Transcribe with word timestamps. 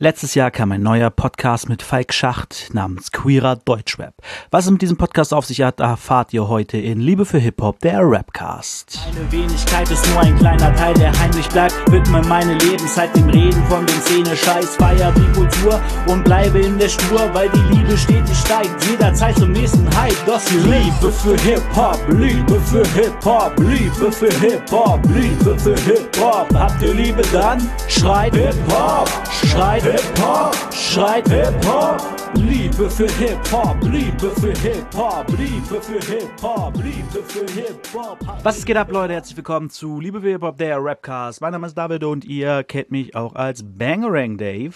Letztes 0.00 0.36
Jahr 0.36 0.52
kam 0.52 0.70
ein 0.70 0.80
neuer 0.80 1.10
Podcast 1.10 1.68
mit 1.68 1.82
Falk 1.82 2.14
Schacht 2.14 2.72
namens 2.72 3.10
Queerer 3.10 3.56
Deutschrap. 3.56 4.14
Was 4.52 4.66
es 4.66 4.70
mit 4.70 4.80
diesem 4.80 4.96
Podcast 4.96 5.34
auf 5.34 5.44
sich 5.44 5.62
hat, 5.62 5.80
erfahrt 5.80 6.32
ihr 6.32 6.46
heute 6.46 6.78
in 6.78 7.00
Liebe 7.00 7.24
für 7.24 7.38
Hip-Hop, 7.38 7.80
der 7.80 7.98
Rapcast. 8.02 9.00
Eine 9.08 9.32
Wenigkeit 9.32 9.90
ist 9.90 10.08
nur 10.10 10.20
ein 10.20 10.36
kleiner 10.36 10.72
Teil, 10.76 10.94
der 10.94 11.18
heimlich 11.18 11.48
bleibt. 11.48 11.74
Widme 11.90 12.22
meine 12.28 12.54
Lebenszeit 12.54 13.16
dem 13.16 13.28
Reden 13.28 13.60
von 13.64 13.84
den 13.86 14.00
Szene-Scheiß, 14.02 14.76
feier 14.76 15.12
die 15.16 15.32
Kultur 15.32 15.80
und 16.06 16.22
bleibe 16.22 16.60
in 16.60 16.78
der 16.78 16.90
Spur, 16.90 17.34
weil 17.34 17.48
die 17.48 17.74
Liebe 17.74 17.98
stetig 17.98 18.36
steigt. 18.36 18.70
Jederzeit 18.88 19.36
zum 19.36 19.50
nächsten 19.50 19.84
Hype. 20.00 20.14
Das 20.26 20.48
Liebe 20.52 21.10
für 21.10 21.36
Hip-Hop, 21.40 21.98
Liebe 22.10 22.60
für 22.60 22.86
Hip-Hop, 22.94 23.58
Liebe 23.58 24.12
für 24.12 24.32
Hip-Hop, 24.32 25.00
Liebe 25.08 25.58
für 25.58 25.74
Hip-Hop. 25.74 26.54
Habt 26.54 26.82
ihr 26.82 26.94
Liebe 26.94 27.22
dann? 27.32 27.68
Schreit 27.88 28.36
Hip-Hop, 28.36 29.10
schreit 29.44 29.87
Hip-Hop, 29.88 30.54
schreit 30.74 31.26
Hip-Hop. 31.30 32.02
Liebe 32.34 32.90
für 32.90 33.10
Hip-Hop, 33.10 33.82
Liebe 33.84 34.30
für 34.32 34.52
Hip-Hop, 34.52 35.26
Liebe 35.30 35.80
für 35.80 35.98
Hip-Hop, 35.98 36.76
Liebe 36.76 37.22
für 37.24 37.46
Hip-Hop. 37.54 38.18
Was 38.42 38.66
geht 38.66 38.76
ab, 38.76 38.92
Leute? 38.92 39.14
Herzlich 39.14 39.38
willkommen 39.38 39.70
zu 39.70 39.98
Liebe 39.98 40.20
für 40.20 40.28
Hip-Hop, 40.28 40.58
der 40.58 40.76
Rapcast. 40.78 41.40
Mein 41.40 41.52
Name 41.52 41.66
ist 41.66 41.72
David 41.78 42.04
und 42.04 42.26
ihr 42.26 42.64
kennt 42.64 42.90
mich 42.90 43.16
auch 43.16 43.34
als 43.34 43.64
Bangerang 43.64 44.36
Dave. 44.36 44.74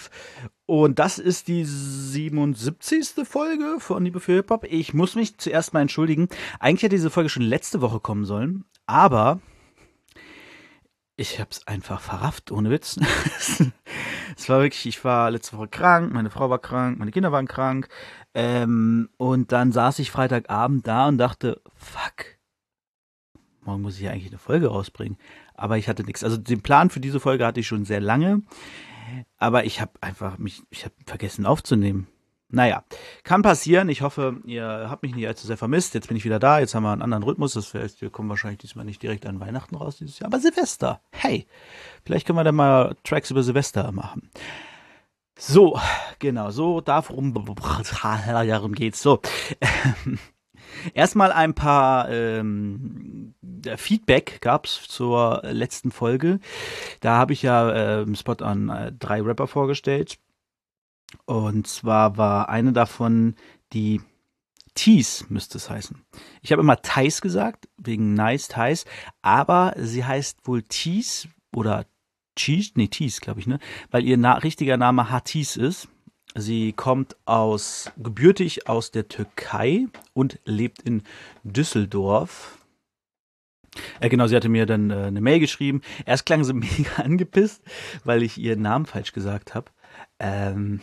Und 0.65 0.97
das 0.97 1.19
ist 1.19 1.47
die 1.47 1.63
77. 1.63 3.23
Folge 3.23 3.75
von 3.77 4.03
Liebe 4.03 4.19
für 4.19 4.33
Hip-Hop. 4.37 4.65
Ich 4.67 4.95
muss 4.95 5.13
mich 5.13 5.37
zuerst 5.37 5.75
mal 5.75 5.81
entschuldigen. 5.81 6.27
Eigentlich 6.59 6.81
hätte 6.81 6.95
diese 6.95 7.11
Folge 7.11 7.29
schon 7.29 7.43
letzte 7.43 7.81
Woche 7.81 7.99
kommen 7.99 8.25
sollen, 8.25 8.65
aber 8.87 9.41
ich 11.15 11.39
hab's 11.39 11.67
einfach 11.67 12.01
verrafft, 12.01 12.51
ohne 12.51 12.69
Witz. 12.69 12.97
es 14.37 14.49
war 14.49 14.61
wirklich, 14.61 14.85
ich 14.85 15.03
war 15.03 15.31
letzte 15.31 15.57
Woche 15.57 15.67
krank, 15.67 16.13
meine 16.13 16.29
Frau 16.29 16.49
war 16.49 16.59
krank, 16.59 16.97
meine 16.99 17.11
Kinder 17.11 17.31
waren 17.31 17.47
krank. 17.47 17.87
Ähm, 18.33 19.09
und 19.17 19.51
dann 19.51 19.71
saß 19.71 19.99
ich 19.99 20.11
Freitagabend 20.11 20.87
da 20.87 21.07
und 21.07 21.17
dachte, 21.17 21.61
fuck, 21.75 22.37
morgen 23.61 23.81
muss 23.81 23.95
ich 23.95 24.01
ja 24.01 24.11
eigentlich 24.11 24.31
eine 24.31 24.39
Folge 24.39 24.67
rausbringen. 24.67 25.17
Aber 25.53 25.77
ich 25.77 25.87
hatte 25.87 26.03
nichts. 26.03 26.23
Also 26.23 26.37
den 26.37 26.61
Plan 26.61 26.89
für 26.89 26.99
diese 26.99 27.19
Folge 27.19 27.45
hatte 27.45 27.59
ich 27.59 27.67
schon 27.67 27.85
sehr 27.85 28.01
lange. 28.01 28.41
Aber 29.37 29.65
ich 29.65 29.81
habe 29.81 29.91
einfach 30.01 30.37
mich, 30.39 30.63
ich 30.71 30.85
habe 30.85 30.95
vergessen 31.05 31.45
aufzunehmen. 31.45 32.07
Naja, 32.53 32.83
kann 33.23 33.41
passieren. 33.41 33.89
Ich 33.89 34.03
hoffe, 34.03 34.37
ihr 34.45 34.85
habt 34.87 35.01
mich 35.01 35.15
nicht 35.15 35.27
allzu 35.27 35.47
sehr 35.47 35.57
vermisst. 35.57 35.95
Jetzt 35.95 36.07
bin 36.07 36.17
ich 36.17 36.23
wieder 36.23 36.37
da. 36.37 36.59
Jetzt 36.59 36.75
haben 36.75 36.83
wir 36.83 36.91
einen 36.91 37.01
anderen 37.01 37.23
Rhythmus. 37.23 37.53
Das 37.53 37.73
heißt, 37.73 37.99
wir 38.01 38.11
kommen 38.11 38.29
wahrscheinlich 38.29 38.59
diesmal 38.59 38.85
nicht 38.85 39.01
direkt 39.01 39.25
an 39.25 39.39
Weihnachten 39.39 39.75
raus 39.75 39.97
dieses 39.97 40.19
Jahr. 40.19 40.27
Aber 40.27 40.39
Silvester. 40.39 41.01
Hey, 41.11 41.47
vielleicht 42.05 42.27
können 42.27 42.37
wir 42.37 42.43
dann 42.43 42.53
mal 42.53 42.95
Tracks 43.03 43.31
über 43.31 43.41
Silvester 43.41 43.91
machen. 43.91 44.29
So, 45.35 45.79
genau, 46.19 46.51
so 46.51 46.79
darum, 46.79 47.33
darum 47.33 48.75
geht's. 48.75 49.01
So. 49.01 49.19
Erstmal 50.93 51.31
ein 51.31 51.55
paar 51.55 52.09
ähm, 52.11 53.33
Feedback 53.77 54.41
gab's 54.41 54.87
zur 54.87 55.41
letzten 55.43 55.89
Folge. 55.89 56.39
Da 56.99 57.17
habe 57.17 57.33
ich 57.33 57.41
ja 57.41 57.71
äh, 57.71 58.01
im 58.03 58.13
Spot 58.13 58.35
an 58.41 58.69
äh, 58.69 58.91
drei 58.91 59.23
Rapper 59.23 59.47
vorgestellt. 59.47 60.19
Und 61.25 61.67
zwar 61.67 62.17
war 62.17 62.49
eine 62.49 62.73
davon 62.73 63.35
die 63.73 64.01
Tees, 64.75 65.25
müsste 65.29 65.57
es 65.57 65.69
heißen. 65.69 66.01
Ich 66.41 66.51
habe 66.51 66.61
immer 66.61 66.81
Thais 66.81 67.21
gesagt, 67.21 67.69
wegen 67.77 68.13
Nice 68.13 68.47
Thais, 68.47 68.85
aber 69.21 69.73
sie 69.77 70.03
heißt 70.03 70.47
wohl 70.47 70.63
Tees 70.63 71.27
oder 71.55 71.85
Cheese, 72.35 72.71
nee, 72.75 72.87
Tees, 72.87 73.21
glaube 73.21 73.39
ich, 73.39 73.47
ne? 73.47 73.59
Weil 73.91 74.03
ihr 74.05 74.17
na 74.17 74.33
richtiger 74.33 74.77
Name 74.77 75.09
Hatis 75.09 75.55
ist. 75.55 75.87
Sie 76.35 76.73
kommt 76.73 77.15
aus, 77.25 77.91
gebürtig 77.95 78.67
aus 78.67 78.89
der 78.89 79.07
Türkei 79.07 79.85
und 80.13 80.39
lebt 80.45 80.81
in 80.81 81.03
Düsseldorf. 81.43 82.57
Äh, 83.99 84.09
genau, 84.09 84.25
sie 84.25 84.35
hatte 84.35 84.49
mir 84.49 84.65
dann 84.65 84.89
äh, 84.89 84.95
eine 84.95 85.21
Mail 85.21 85.39
geschrieben. 85.39 85.81
Erst 86.07 86.25
klang 86.25 86.43
sie 86.43 86.53
mega 86.53 87.03
angepisst, 87.03 87.61
weil 88.03 88.23
ich 88.23 88.39
ihren 88.39 88.63
Namen 88.63 88.87
falsch 88.87 89.13
gesagt 89.13 89.53
habe. 89.53 89.69
Ähm, 90.23 90.79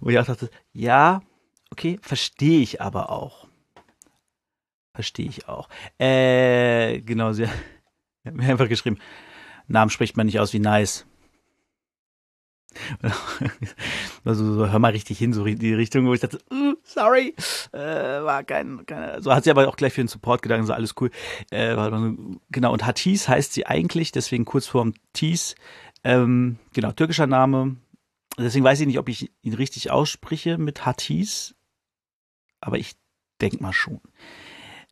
wo 0.00 0.10
ich 0.10 0.18
auch 0.18 0.26
dachte, 0.26 0.50
ja, 0.72 1.22
okay, 1.70 1.98
verstehe 2.02 2.60
ich 2.60 2.80
aber 2.80 3.10
auch. 3.10 3.48
Verstehe 4.94 5.26
ich 5.26 5.48
auch. 5.48 5.68
Äh, 5.98 7.00
genau, 7.00 7.32
sie 7.32 7.46
hat 8.24 8.34
mir 8.34 8.48
einfach 8.48 8.68
geschrieben, 8.68 8.98
Namen 9.68 9.90
spricht 9.90 10.16
man 10.16 10.26
nicht 10.26 10.38
aus 10.38 10.52
wie 10.52 10.58
nice. 10.58 11.06
Also 14.24 14.54
so, 14.54 14.70
hör 14.70 14.78
mal 14.78 14.92
richtig 14.92 15.18
hin, 15.18 15.32
so 15.32 15.44
die 15.44 15.74
Richtung, 15.74 16.06
wo 16.06 16.14
ich 16.14 16.20
dachte, 16.20 16.38
sorry, 16.84 17.34
äh, 17.72 17.78
war 17.78 18.44
kein, 18.44 18.86
kein, 18.86 19.20
so 19.20 19.34
hat 19.34 19.42
sie 19.42 19.50
aber 19.50 19.66
auch 19.66 19.74
gleich 19.74 19.94
für 19.94 20.00
den 20.00 20.06
Support 20.06 20.42
gedankt, 20.42 20.68
so 20.68 20.72
alles 20.72 20.94
cool. 21.00 21.10
Äh, 21.50 21.74
genau, 22.50 22.72
und 22.72 22.86
Hatis 22.86 23.26
heißt 23.26 23.52
sie 23.52 23.66
eigentlich, 23.66 24.12
deswegen 24.12 24.44
Kurzform 24.44 24.94
Tis, 25.12 25.56
ähm, 26.04 26.58
genau, 26.72 26.92
türkischer 26.92 27.26
Name. 27.26 27.76
Deswegen 28.38 28.64
weiß 28.64 28.80
ich 28.80 28.86
nicht, 28.86 28.98
ob 28.98 29.08
ich 29.08 29.30
ihn 29.42 29.54
richtig 29.54 29.90
ausspreche 29.90 30.58
mit 30.58 30.86
Hatis, 30.86 31.54
aber 32.60 32.78
ich 32.78 32.94
denke 33.40 33.62
mal 33.62 33.72
schon. 33.72 34.00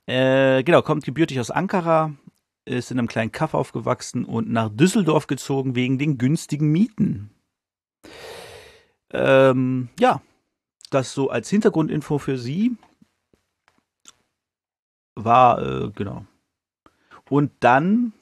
Äh, 0.06 0.62
genau, 0.62 0.82
kommt 0.82 1.04
gebürtig 1.04 1.40
aus 1.40 1.50
Ankara, 1.50 2.12
ist 2.64 2.90
in 2.90 2.98
einem 2.98 3.08
kleinen 3.08 3.32
Kaff 3.32 3.54
aufgewachsen 3.54 4.24
und 4.24 4.50
nach 4.50 4.68
Düsseldorf 4.68 5.26
gezogen 5.26 5.74
wegen 5.74 5.98
den 5.98 6.18
günstigen 6.18 6.70
Mieten. 6.70 7.30
Ähm, 9.12 9.88
ja, 9.98 10.20
das 10.90 11.14
so 11.14 11.30
als 11.30 11.48
Hintergrundinfo 11.48 12.18
für 12.18 12.38
Sie 12.38 12.76
war, 15.14 15.62
äh, 15.62 15.90
genau. 15.90 16.26
Und 17.28 17.52
dann 17.60 18.12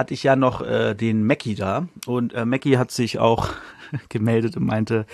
hatte 0.00 0.14
ich 0.14 0.22
ja 0.22 0.34
noch 0.34 0.62
äh, 0.62 0.94
den 0.94 1.24
Mackie 1.24 1.54
da 1.54 1.86
und 2.06 2.32
äh, 2.32 2.46
Mackie 2.46 2.78
hat 2.78 2.90
sich 2.90 3.18
auch 3.18 3.50
gemeldet 4.08 4.56
und 4.56 4.64
meinte, 4.64 5.06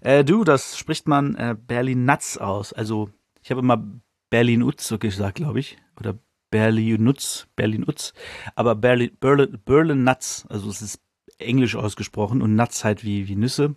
äh, 0.00 0.24
du, 0.24 0.42
das 0.42 0.78
spricht 0.78 1.06
man 1.06 1.34
äh, 1.34 1.54
Berlin 1.54 2.06
Nuts 2.06 2.38
aus. 2.38 2.72
Also 2.72 3.10
ich 3.42 3.50
habe 3.50 3.60
immer 3.60 3.84
Berlin 4.30 4.62
Utz 4.62 4.88
so 4.88 4.98
gesagt, 4.98 5.36
glaube 5.36 5.60
ich, 5.60 5.76
oder 6.00 6.18
Berlin 6.50 7.04
Nutz, 7.04 7.46
Berlin 7.56 7.84
Utz, 7.86 8.14
aber 8.54 8.74
Berlin, 8.74 9.10
Berlin, 9.20 9.58
Berlin 9.64 10.08
also 10.08 10.70
es 10.70 10.80
ist 10.80 11.00
englisch 11.38 11.76
ausgesprochen 11.76 12.40
und 12.40 12.56
Nuts 12.56 12.84
halt 12.84 13.04
wie, 13.04 13.28
wie 13.28 13.36
Nüsse. 13.36 13.76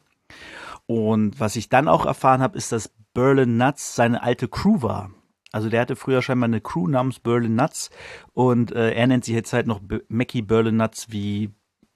Und 0.86 1.40
was 1.40 1.58
ich 1.58 1.68
dann 1.68 1.90
auch 1.90 2.06
erfahren 2.06 2.42
habe, 2.42 2.58
ist, 2.58 2.72
dass 2.72 2.94
Berlin 3.14 3.58
Nuts 3.58 3.96
seine 3.96 4.24
alte 4.24 4.48
Crew 4.48 4.82
war. 4.82 5.12
Also 5.52 5.70
der 5.70 5.82
hatte 5.82 5.96
früher 5.96 6.22
scheinbar 6.22 6.48
eine 6.48 6.62
Crew 6.62 6.88
namens 6.88 7.20
Berlin 7.20 7.56
Nuts 7.56 7.90
und 8.34 8.72
äh, 8.72 8.94
er 8.94 9.08
nennt 9.08 9.26
sich 9.26 9.34
jetzt 9.34 9.54
halt 9.54 9.68
noch 9.68 9.80
B 9.80 10.00
Mackie 10.08 10.42
Berlin 10.42 10.78
Nuts 10.78 11.08
wie 11.10 11.52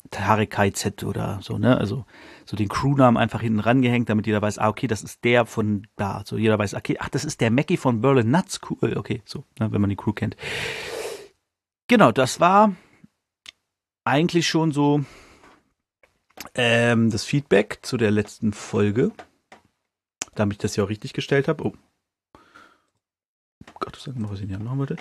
Tarek 0.09 0.51
KZ 0.51 1.03
oder 1.03 1.39
so, 1.41 1.57
ne? 1.57 1.77
Also 1.77 2.05
so 2.45 2.57
den 2.57 2.67
Crewnamen 2.67 3.17
einfach 3.17 3.41
hinten 3.41 3.59
rangehängt, 3.59 4.09
damit 4.09 4.27
jeder 4.27 4.41
weiß, 4.41 4.59
ah, 4.59 4.69
okay, 4.69 4.87
das 4.87 5.03
ist 5.03 5.23
der 5.23 5.45
von 5.45 5.87
da. 5.95 6.23
So 6.25 6.37
jeder 6.37 6.59
weiß, 6.59 6.73
okay, 6.73 6.97
ach, 6.99 7.09
das 7.09 7.25
ist 7.25 7.41
der 7.41 7.51
Mackie 7.51 7.77
von 7.77 8.01
Berlin 8.01 8.31
Nuts. 8.31 8.59
Cool, 8.69 8.97
okay, 8.97 9.21
so, 9.25 9.45
ne, 9.59 9.71
wenn 9.71 9.81
man 9.81 9.89
die 9.89 9.95
Crew 9.95 10.13
kennt. 10.13 10.35
Genau, 11.87 12.11
das 12.11 12.39
war 12.39 12.73
eigentlich 14.03 14.47
schon 14.47 14.71
so 14.71 15.03
ähm, 16.55 17.09
das 17.09 17.23
Feedback 17.23 17.79
zu 17.81 17.97
der 17.97 18.11
letzten 18.11 18.53
Folge. 18.53 19.11
Damit 20.35 20.55
ich 20.55 20.59
das 20.59 20.75
ja 20.75 20.83
auch 20.83 20.89
richtig 20.89 21.13
gestellt 21.13 21.47
habe. 21.47 21.63
Oh. 21.65 21.73
Gott, 23.83 23.97
sag 23.97 24.17
mal, 24.17 24.31
was 24.31 24.39
ich 24.39 24.47
hier 24.47 24.59
machen 24.59 24.79
wollte. 24.79 24.95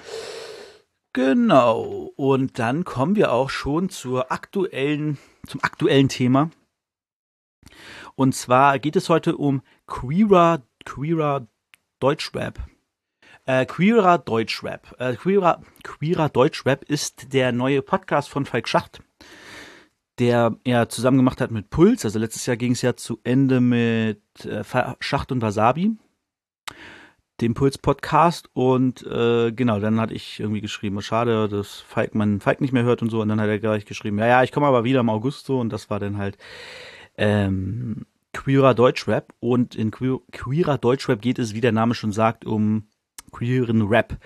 Genau. 1.12 2.12
Und 2.16 2.58
dann 2.58 2.84
kommen 2.84 3.14
wir 3.14 3.32
auch 3.32 3.48
schon 3.48 3.90
zur 3.90 4.32
aktuellen, 4.32 5.18
zum 5.46 5.62
aktuellen 5.62 6.08
Thema. 6.08 6.50
Und 8.16 8.34
zwar 8.34 8.80
geht 8.80 8.96
es 8.96 9.08
heute 9.08 9.36
um 9.36 9.62
Queerer, 9.86 10.62
Queerer 10.84 11.46
Deutschrap. 12.00 12.58
Äh, 13.44 13.66
Queerer 13.66 14.18
Deutschrap. 14.18 14.96
Äh, 14.98 15.14
Queerer, 15.14 15.62
Queerer 15.84 16.28
Deutschrap 16.28 16.82
ist 16.82 17.32
der 17.32 17.52
neue 17.52 17.82
Podcast 17.82 18.30
von 18.30 18.46
Falk 18.46 18.66
Schacht, 18.66 19.00
der 20.18 20.56
er 20.64 20.88
zusammen 20.88 21.18
gemacht 21.18 21.40
hat 21.40 21.52
mit 21.52 21.70
Puls. 21.70 22.04
Also 22.04 22.18
letztes 22.18 22.46
Jahr 22.46 22.56
ging 22.56 22.72
es 22.72 22.82
ja 22.82 22.96
zu 22.96 23.20
Ende 23.22 23.60
mit 23.60 24.44
äh, 24.44 24.64
Schacht 24.98 25.30
und 25.30 25.40
Wasabi 25.40 25.96
dem 27.40 27.54
Puls-Podcast 27.54 28.48
und 28.52 29.04
äh, 29.06 29.52
genau, 29.52 29.80
dann 29.80 30.00
hatte 30.00 30.14
ich 30.14 30.38
irgendwie 30.38 30.60
geschrieben, 30.60 31.00
schade, 31.02 31.48
dass 31.48 31.80
Falk, 31.80 32.14
man 32.14 32.40
Falk 32.40 32.60
nicht 32.60 32.72
mehr 32.72 32.84
hört 32.84 33.02
und 33.02 33.10
so. 33.10 33.20
Und 33.20 33.28
dann 33.28 33.40
hat 33.40 33.48
er 33.48 33.58
gleich 33.58 33.84
geschrieben, 33.84 34.18
ja, 34.18 34.26
ja, 34.26 34.42
ich 34.42 34.52
komme 34.52 34.66
aber 34.66 34.84
wieder 34.84 35.00
im 35.00 35.10
August 35.10 35.46
so. 35.46 35.58
Und 35.58 35.72
das 35.72 35.90
war 35.90 35.98
dann 35.98 36.18
halt 36.18 36.36
ähm, 37.16 38.06
Queerer 38.32 38.74
Deutschrap. 38.74 39.32
Und 39.40 39.74
in 39.74 39.90
que 39.90 40.18
Queerer 40.30 40.78
Deutschrap 40.78 41.20
geht 41.20 41.38
es, 41.38 41.54
wie 41.54 41.60
der 41.60 41.72
Name 41.72 41.94
schon 41.94 42.12
sagt, 42.12 42.44
um 42.44 42.84
queeren 43.32 43.82
Rap. 43.82 44.18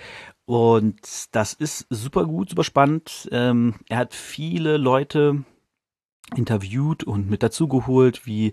Und 0.45 1.01
das 1.33 1.55
ist 1.55 1.87
super 1.91 2.25
gut, 2.25 2.51
super 2.51 2.65
spannend. 2.65 3.29
Ähm, 3.33 3.77
er 3.89 3.99
hat 3.99 4.15
viele 4.15 4.77
Leute 4.77 5.45
interviewt 6.35 7.05
und 7.05 7.31
mit 7.31 7.43
dazugeholt, 7.43 8.27
wie 8.27 8.53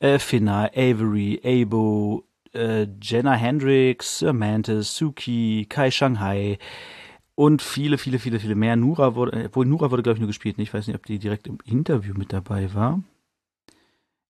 äh, 0.00 0.18
Finna, 0.18 0.70
Avery, 0.74 1.40
Abo, 1.42 2.25
äh, 2.56 2.88
Jenna 3.00 3.34
Hendricks, 3.34 4.22
Mantis, 4.22 4.96
Suki, 4.96 5.66
Kai 5.68 5.90
Shanghai 5.90 6.58
und 7.36 7.62
viele, 7.62 7.98
viele, 7.98 8.18
viele, 8.18 8.40
viele 8.40 8.54
mehr. 8.54 8.76
Nura 8.76 9.14
wurde, 9.14 9.32
äh, 9.32 9.46
obwohl 9.46 9.66
Nura 9.66 9.90
wurde, 9.90 10.02
glaube 10.02 10.16
ich, 10.16 10.20
nur 10.20 10.28
gespielt. 10.28 10.58
Ich 10.58 10.74
weiß 10.74 10.86
nicht, 10.86 10.96
ob 10.96 11.06
die 11.06 11.18
direkt 11.18 11.46
im 11.46 11.58
Interview 11.64 12.14
mit 12.14 12.32
dabei 12.32 12.74
war. 12.74 13.00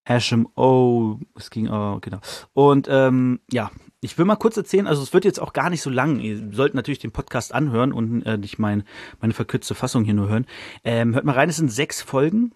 Hashem 0.06 0.48
O, 0.54 1.18
es 1.34 1.50
ging, 1.50 1.68
oh, 1.68 1.98
genau. 2.00 2.20
Und 2.52 2.86
ähm, 2.88 3.40
ja, 3.50 3.70
ich 4.00 4.16
will 4.18 4.24
mal 4.24 4.36
kurz 4.36 4.56
erzählen, 4.56 4.86
also 4.86 5.02
es 5.02 5.12
wird 5.12 5.24
jetzt 5.24 5.40
auch 5.40 5.52
gar 5.52 5.70
nicht 5.70 5.82
so 5.82 5.90
lang. 5.90 6.20
Ihr 6.20 6.52
sollt 6.52 6.74
natürlich 6.74 7.00
den 7.00 7.10
Podcast 7.10 7.52
anhören 7.52 7.92
und 7.92 8.22
äh, 8.22 8.38
nicht 8.38 8.58
mein, 8.58 8.84
meine 9.20 9.34
verkürzte 9.34 9.74
Fassung 9.74 10.04
hier 10.04 10.14
nur 10.14 10.28
hören. 10.28 10.46
Ähm, 10.84 11.14
hört 11.14 11.24
mal 11.24 11.32
rein, 11.34 11.48
es 11.48 11.56
sind 11.56 11.72
sechs 11.72 12.02
Folgen. 12.02 12.52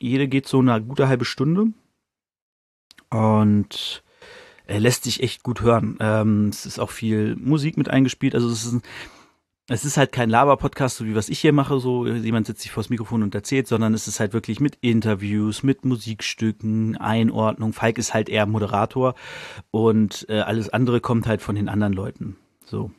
Jede 0.00 0.28
geht 0.28 0.48
so 0.48 0.58
eine 0.58 0.82
gute 0.82 1.08
halbe 1.08 1.24
Stunde. 1.24 1.68
Und 3.10 4.01
lässt 4.80 5.04
sich 5.04 5.22
echt 5.22 5.42
gut 5.42 5.60
hören. 5.60 5.96
Ähm, 6.00 6.48
es 6.48 6.66
ist 6.66 6.78
auch 6.78 6.90
viel 6.90 7.36
Musik 7.36 7.76
mit 7.76 7.88
eingespielt. 7.88 8.34
Also 8.34 8.48
es 8.48 8.64
ist, 8.64 8.80
es 9.68 9.84
ist 9.84 9.96
halt 9.96 10.12
kein 10.12 10.28
Laber-Podcast, 10.28 10.96
so 10.96 11.06
wie 11.06 11.14
was 11.14 11.28
ich 11.28 11.38
hier 11.38 11.52
mache, 11.52 11.78
so 11.80 12.06
jemand 12.06 12.46
sitzt 12.46 12.62
sich 12.62 12.72
vors 12.72 12.90
Mikrofon 12.90 13.22
und 13.22 13.34
erzählt, 13.34 13.68
sondern 13.68 13.94
es 13.94 14.08
ist 14.08 14.20
halt 14.20 14.32
wirklich 14.32 14.60
mit 14.60 14.76
Interviews, 14.80 15.62
mit 15.62 15.84
Musikstücken, 15.84 16.96
Einordnung. 16.96 17.72
Falk 17.72 17.98
ist 17.98 18.14
halt 18.14 18.28
eher 18.28 18.46
Moderator 18.46 19.14
und 19.70 20.26
äh, 20.28 20.40
alles 20.40 20.68
andere 20.68 21.00
kommt 21.00 21.26
halt 21.26 21.42
von 21.42 21.54
den 21.54 21.68
anderen 21.68 21.92
Leuten. 21.92 22.36
So. 22.64 22.90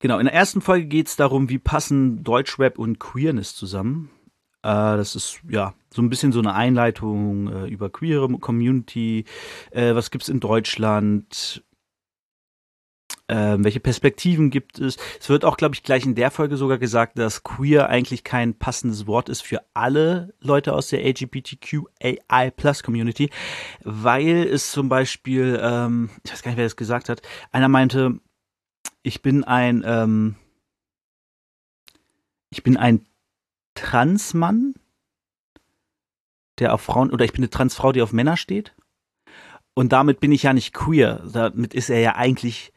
Genau, 0.00 0.18
in 0.18 0.26
der 0.26 0.34
ersten 0.34 0.60
Folge 0.60 0.86
geht 0.86 1.08
es 1.08 1.16
darum, 1.16 1.48
wie 1.48 1.58
passen 1.58 2.24
Deutschrap 2.24 2.78
und 2.78 2.98
Queerness 2.98 3.54
zusammen. 3.54 4.10
Äh, 4.64 4.96
das 4.96 5.14
ist 5.14 5.40
ja 5.48 5.74
so 5.90 6.00
ein 6.00 6.08
bisschen 6.08 6.32
so 6.32 6.38
eine 6.38 6.54
Einleitung 6.54 7.48
äh, 7.48 7.66
über 7.68 7.90
queere 7.90 8.28
Community. 8.38 9.26
Äh, 9.70 9.94
was 9.94 10.10
gibt's 10.10 10.30
in 10.30 10.40
Deutschland? 10.40 11.62
Ähm, 13.28 13.64
welche 13.64 13.80
Perspektiven 13.80 14.50
gibt 14.50 14.78
es? 14.78 14.96
Es 15.20 15.28
wird 15.28 15.44
auch, 15.44 15.56
glaube 15.56 15.74
ich, 15.74 15.82
gleich 15.82 16.04
in 16.04 16.14
der 16.14 16.30
Folge 16.30 16.56
sogar 16.56 16.78
gesagt, 16.78 17.18
dass 17.18 17.42
queer 17.42 17.88
eigentlich 17.88 18.24
kein 18.24 18.58
passendes 18.58 19.06
Wort 19.06 19.28
ist 19.28 19.42
für 19.42 19.62
alle 19.74 20.34
Leute 20.40 20.72
aus 20.72 20.88
der 20.88 21.04
LGBTQAI 21.06 22.50
Plus 22.50 22.82
Community, 22.82 23.30
weil 23.82 24.44
es 24.44 24.72
zum 24.72 24.88
Beispiel, 24.88 25.58
ähm, 25.62 26.10
ich 26.22 26.32
weiß 26.32 26.42
gar 26.42 26.50
nicht, 26.50 26.58
wer 26.58 26.66
das 26.66 26.76
gesagt 26.76 27.08
hat, 27.08 27.22
einer 27.50 27.68
meinte, 27.68 28.18
ich 29.02 29.22
bin 29.22 29.44
ein, 29.44 29.82
ähm, 29.86 30.36
ich 32.50 32.62
bin 32.62 32.76
ein 32.76 33.06
Transmann, 33.74 34.74
der 36.58 36.74
auf 36.74 36.82
Frauen, 36.82 37.10
oder 37.10 37.24
ich 37.24 37.32
bin 37.32 37.42
eine 37.42 37.50
Transfrau, 37.50 37.92
die 37.92 38.02
auf 38.02 38.12
Männer 38.12 38.36
steht. 38.36 38.74
Und 39.74 39.92
damit 39.92 40.20
bin 40.20 40.32
ich 40.32 40.44
ja 40.44 40.52
nicht 40.52 40.72
queer. 40.72 41.22
Damit 41.32 41.74
ist 41.74 41.90
er 41.90 42.00
ja 42.00 42.14
eigentlich 42.14 42.72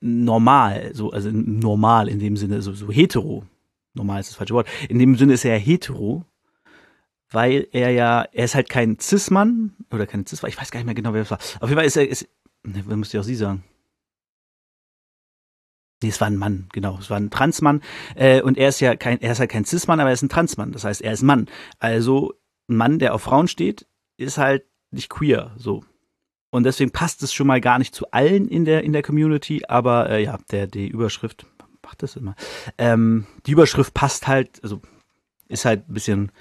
normal, 0.00 0.90
so, 0.94 1.10
also 1.10 1.30
normal 1.30 2.08
in 2.08 2.18
dem 2.18 2.36
Sinne, 2.36 2.62
so, 2.62 2.72
so 2.72 2.90
hetero. 2.90 3.44
Normal 3.92 4.20
ist 4.20 4.30
das 4.30 4.36
falsche 4.36 4.54
Wort. 4.54 4.68
In 4.88 4.98
dem 4.98 5.16
Sinne 5.16 5.34
ist 5.34 5.44
er 5.44 5.58
hetero, 5.58 6.24
weil 7.30 7.68
er 7.72 7.90
ja, 7.90 8.22
er 8.32 8.44
ist 8.44 8.54
halt 8.54 8.68
kein 8.68 8.98
Cis-Mann 8.98 9.76
oder 9.90 10.06
kein 10.06 10.26
Cis, 10.26 10.42
ich 10.42 10.58
weiß 10.58 10.70
gar 10.70 10.80
nicht 10.80 10.86
mehr 10.86 10.94
genau, 10.94 11.12
wer 11.12 11.22
das 11.22 11.30
war. 11.30 11.38
Auf 11.60 11.68
jeden 11.68 11.76
Fall 11.76 11.86
ist 11.86 11.96
er, 11.96 12.08
ist, 12.08 12.28
ne, 12.62 12.82
müsste 12.96 13.16
ich 13.16 13.20
auch 13.20 13.26
Sie 13.26 13.34
sagen. 13.34 13.64
Nee, 16.02 16.08
es 16.08 16.20
war 16.20 16.28
ein 16.28 16.36
Mann, 16.36 16.68
genau. 16.72 16.98
Es 16.98 17.10
war 17.10 17.18
ein 17.18 17.30
Transmann. 17.30 17.82
Äh, 18.14 18.40
und 18.40 18.56
er 18.56 18.70
ist 18.70 18.80
ja 18.80 18.96
kein, 18.96 19.20
er 19.20 19.32
ist 19.32 19.40
halt 19.40 19.50
kein 19.50 19.64
Cis-Mann, 19.64 20.00
aber 20.00 20.10
er 20.10 20.14
ist 20.14 20.22
ein 20.22 20.30
Transmann. 20.30 20.72
Das 20.72 20.84
heißt, 20.84 21.02
er 21.02 21.12
ist 21.12 21.22
Mann. 21.22 21.46
Also 21.78 22.34
ein 22.68 22.76
Mann, 22.76 22.98
der 22.98 23.14
auf 23.14 23.22
Frauen 23.22 23.48
steht, 23.48 23.86
ist 24.16 24.38
halt 24.38 24.64
nicht 24.90 25.10
queer, 25.10 25.52
so. 25.56 25.84
Und 26.50 26.64
deswegen 26.64 26.90
passt 26.90 27.22
es 27.22 27.32
schon 27.32 27.46
mal 27.46 27.60
gar 27.60 27.78
nicht 27.78 27.94
zu 27.94 28.10
allen 28.10 28.48
in 28.48 28.64
der, 28.64 28.82
in 28.82 28.92
der 28.92 29.02
Community, 29.02 29.62
aber 29.68 30.10
äh, 30.10 30.24
ja, 30.24 30.38
der, 30.50 30.66
die 30.66 30.88
Überschrift, 30.88 31.46
macht 31.82 32.02
das 32.02 32.16
immer. 32.16 32.34
Ähm, 32.76 33.26
die 33.46 33.52
Überschrift 33.52 33.94
passt 33.94 34.26
halt, 34.26 34.60
also 34.62 34.80
ist 35.48 35.64
halt 35.64 35.88
ein 35.88 35.94
bisschen 35.94 36.32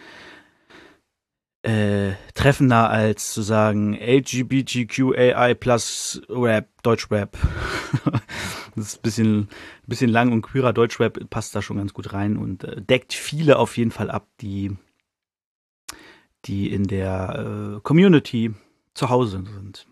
äh, 1.62 2.14
treffender 2.36 2.90
als 2.90 3.34
zu 3.34 3.42
sagen 3.42 3.94
LGBTQAI 3.94 5.56
plus 5.56 6.22
Rap, 6.30 6.70
Deutschrap. 6.84 7.38
das 8.76 8.86
ist 8.86 9.00
ein 9.00 9.02
bisschen, 9.02 9.50
bisschen 9.86 10.10
lang 10.10 10.32
und 10.32 10.42
queerer 10.42 10.74
Deutschrap 10.74 11.30
passt 11.30 11.56
da 11.56 11.62
schon 11.62 11.78
ganz 11.78 11.94
gut 11.94 12.14
rein 12.14 12.38
und 12.38 12.64
äh, 12.64 12.82
deckt 12.82 13.14
viele 13.14 13.60
auf 13.60 13.78
jeden 13.78 13.92
Fall 13.92 14.10
ab, 14.10 14.28
die, 14.40 14.78
die 16.46 16.72
in 16.72 16.88
der 16.88 17.76
äh, 17.78 17.82
Community 17.82 18.54
zu 18.94 19.10
Hause 19.10 19.44
sind. 19.44 19.86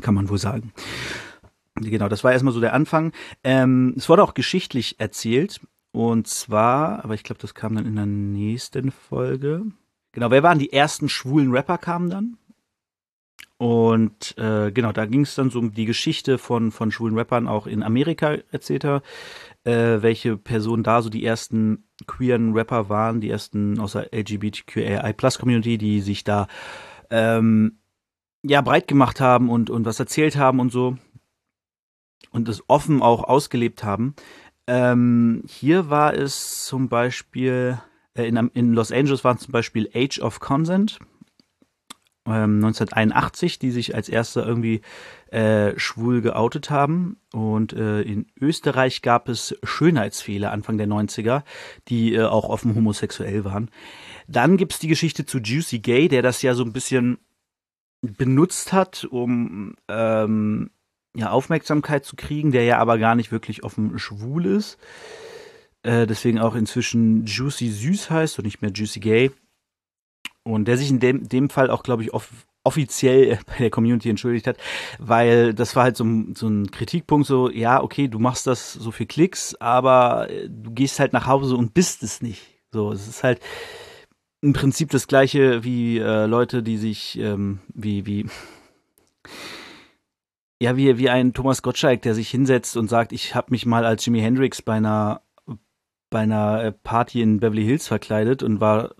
Kann 0.00 0.14
man 0.14 0.30
wohl 0.30 0.38
sagen. 0.38 0.72
Genau, 1.74 2.08
das 2.08 2.24
war 2.24 2.32
erstmal 2.32 2.54
so 2.54 2.60
der 2.60 2.74
Anfang. 2.74 3.12
Ähm, 3.44 3.94
es 3.96 4.08
wurde 4.08 4.22
auch 4.22 4.34
geschichtlich 4.34 5.00
erzählt. 5.00 5.60
Und 5.94 6.26
zwar, 6.26 7.04
aber 7.04 7.12
ich 7.14 7.22
glaube, 7.22 7.40
das 7.42 7.54
kam 7.54 7.74
dann 7.74 7.84
in 7.84 7.96
der 7.96 8.06
nächsten 8.06 8.90
Folge. 8.90 9.66
Genau, 10.12 10.30
wer 10.30 10.42
waren 10.42 10.58
die 10.58 10.72
ersten 10.72 11.08
schwulen 11.08 11.50
Rapper 11.50 11.78
kamen 11.78 12.10
dann? 12.10 12.36
Und 13.56 14.36
äh, 14.38 14.72
genau, 14.72 14.92
da 14.92 15.06
ging 15.06 15.20
es 15.20 15.36
dann 15.36 15.50
so 15.50 15.60
um 15.60 15.72
die 15.72 15.84
Geschichte 15.84 16.36
von, 16.36 16.72
von 16.72 16.90
schwulen 16.90 17.16
Rappern 17.16 17.46
auch 17.46 17.66
in 17.66 17.82
Amerika 17.82 18.38
er, 18.84 19.02
äh, 19.64 20.02
welche 20.02 20.36
Personen 20.36 20.82
da 20.82 21.00
so 21.00 21.08
die 21.08 21.24
ersten 21.24 21.84
queeren 22.06 22.54
Rapper 22.54 22.88
waren, 22.88 23.20
die 23.20 23.30
ersten 23.30 23.78
aus 23.78 23.92
der 23.92 24.12
LGBTQAI 24.12 25.12
Plus 25.12 25.38
Community, 25.38 25.78
die 25.78 26.00
sich 26.00 26.24
da 26.24 26.48
ähm, 27.10 27.78
ja 28.42 28.60
breit 28.62 28.88
gemacht 28.88 29.20
haben 29.20 29.48
und, 29.48 29.70
und 29.70 29.84
was 29.84 30.00
erzählt 30.00 30.36
haben 30.36 30.58
und 30.58 30.72
so 30.72 30.98
und 32.32 32.48
das 32.48 32.64
offen 32.68 33.00
auch 33.00 33.22
ausgelebt 33.24 33.84
haben. 33.84 34.14
Ähm, 34.66 35.44
hier 35.46 35.88
war 35.88 36.14
es 36.14 36.64
zum 36.64 36.88
Beispiel 36.88 37.80
in, 38.14 38.36
in 38.54 38.72
Los 38.74 38.92
Angeles 38.92 39.24
waren 39.24 39.38
zum 39.38 39.52
Beispiel 39.52 39.90
Age 39.94 40.20
of 40.20 40.40
Consent, 40.40 40.98
ähm, 42.26 42.64
1981, 42.64 43.58
die 43.58 43.70
sich 43.70 43.94
als 43.94 44.08
erste 44.08 44.42
irgendwie 44.42 44.82
äh, 45.30 45.78
schwul 45.78 46.20
geoutet 46.20 46.70
haben. 46.70 47.16
Und 47.32 47.72
äh, 47.72 48.02
in 48.02 48.26
Österreich 48.40 49.02
gab 49.02 49.28
es 49.28 49.56
Schönheitsfehler 49.62 50.52
Anfang 50.52 50.78
der 50.78 50.86
90er, 50.86 51.42
die 51.88 52.14
äh, 52.14 52.24
auch 52.24 52.48
offen 52.48 52.74
homosexuell 52.74 53.44
waren. 53.44 53.70
Dann 54.28 54.56
gibt's 54.56 54.78
die 54.78 54.88
Geschichte 54.88 55.26
zu 55.26 55.38
Juicy 55.38 55.80
Gay, 55.80 56.08
der 56.08 56.22
das 56.22 56.42
ja 56.42 56.54
so 56.54 56.64
ein 56.64 56.72
bisschen 56.72 57.18
benutzt 58.02 58.72
hat, 58.72 59.04
um 59.04 59.74
ähm, 59.88 60.70
ja, 61.14 61.30
Aufmerksamkeit 61.30 62.04
zu 62.04 62.16
kriegen, 62.16 62.52
der 62.52 62.64
ja 62.64 62.78
aber 62.78 62.98
gar 62.98 63.14
nicht 63.14 63.32
wirklich 63.32 63.64
offen 63.64 63.98
schwul 63.98 64.46
ist 64.46 64.78
äh, 65.82 66.06
deswegen 66.06 66.38
auch 66.38 66.54
inzwischen 66.54 67.26
Juicy 67.26 67.70
Süß 67.70 68.10
heißt 68.10 68.38
und 68.38 68.44
nicht 68.44 68.62
mehr 68.62 68.70
Juicy 68.72 69.00
Gay. 69.00 69.30
Und 70.44 70.66
der 70.66 70.76
sich 70.76 70.90
in 70.90 71.00
dem, 71.00 71.28
dem 71.28 71.50
Fall 71.50 71.70
auch, 71.70 71.82
glaube 71.82 72.02
ich, 72.02 72.12
off 72.12 72.28
offiziell 72.64 73.38
bei 73.46 73.58
der 73.58 73.70
Community 73.70 74.08
entschuldigt 74.08 74.46
hat, 74.46 74.56
weil 74.98 75.52
das 75.54 75.74
war 75.74 75.84
halt 75.84 75.96
so, 75.96 76.04
so 76.34 76.48
ein 76.48 76.70
Kritikpunkt, 76.70 77.26
so, 77.26 77.50
ja, 77.50 77.82
okay, 77.82 78.08
du 78.08 78.18
machst 78.18 78.46
das 78.46 78.72
so 78.72 78.90
für 78.90 79.06
Klicks, 79.06 79.56
aber 79.56 80.30
äh, 80.30 80.48
du 80.48 80.70
gehst 80.70 81.00
halt 81.00 81.12
nach 81.12 81.26
Hause 81.26 81.56
und 81.56 81.74
bist 81.74 82.02
es 82.02 82.22
nicht. 82.22 82.42
So, 82.70 82.92
es 82.92 83.08
ist 83.08 83.24
halt 83.24 83.40
im 84.40 84.52
Prinzip 84.52 84.90
das 84.90 85.06
gleiche 85.06 85.64
wie 85.64 85.98
äh, 85.98 86.26
Leute, 86.26 86.62
die 86.62 86.76
sich, 86.76 87.18
ähm, 87.18 87.60
wie, 87.74 88.06
wie, 88.06 88.26
ja, 90.60 90.76
wie, 90.76 90.98
wie 90.98 91.10
ein 91.10 91.32
Thomas 91.32 91.62
Gottschalk, 91.62 92.02
der 92.02 92.14
sich 92.14 92.30
hinsetzt 92.30 92.76
und 92.76 92.88
sagt, 92.88 93.12
ich 93.12 93.34
habe 93.34 93.48
mich 93.50 93.66
mal 93.66 93.84
als 93.84 94.04
Jimi 94.04 94.20
Hendrix 94.20 94.62
bei 94.62 94.74
einer 94.74 95.21
bei 96.12 96.20
einer 96.20 96.62
äh, 96.62 96.72
Party 96.72 97.20
in 97.20 97.40
Beverly 97.40 97.64
Hills 97.64 97.88
verkleidet 97.88 98.44
und 98.44 98.60
war 98.60 98.94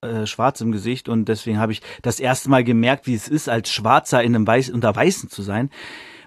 äh, 0.00 0.26
schwarz 0.26 0.60
im 0.60 0.72
Gesicht 0.72 1.08
und 1.08 1.26
deswegen 1.26 1.58
habe 1.58 1.72
ich 1.72 1.80
das 2.02 2.18
erste 2.18 2.50
Mal 2.50 2.64
gemerkt, 2.64 3.06
wie 3.06 3.14
es 3.14 3.28
ist, 3.28 3.48
als 3.48 3.70
Schwarzer 3.70 4.22
in 4.22 4.34
einem 4.34 4.46
Weiß 4.46 4.70
unter 4.70 4.94
Weißen 4.94 5.30
zu 5.30 5.42
sein. 5.42 5.70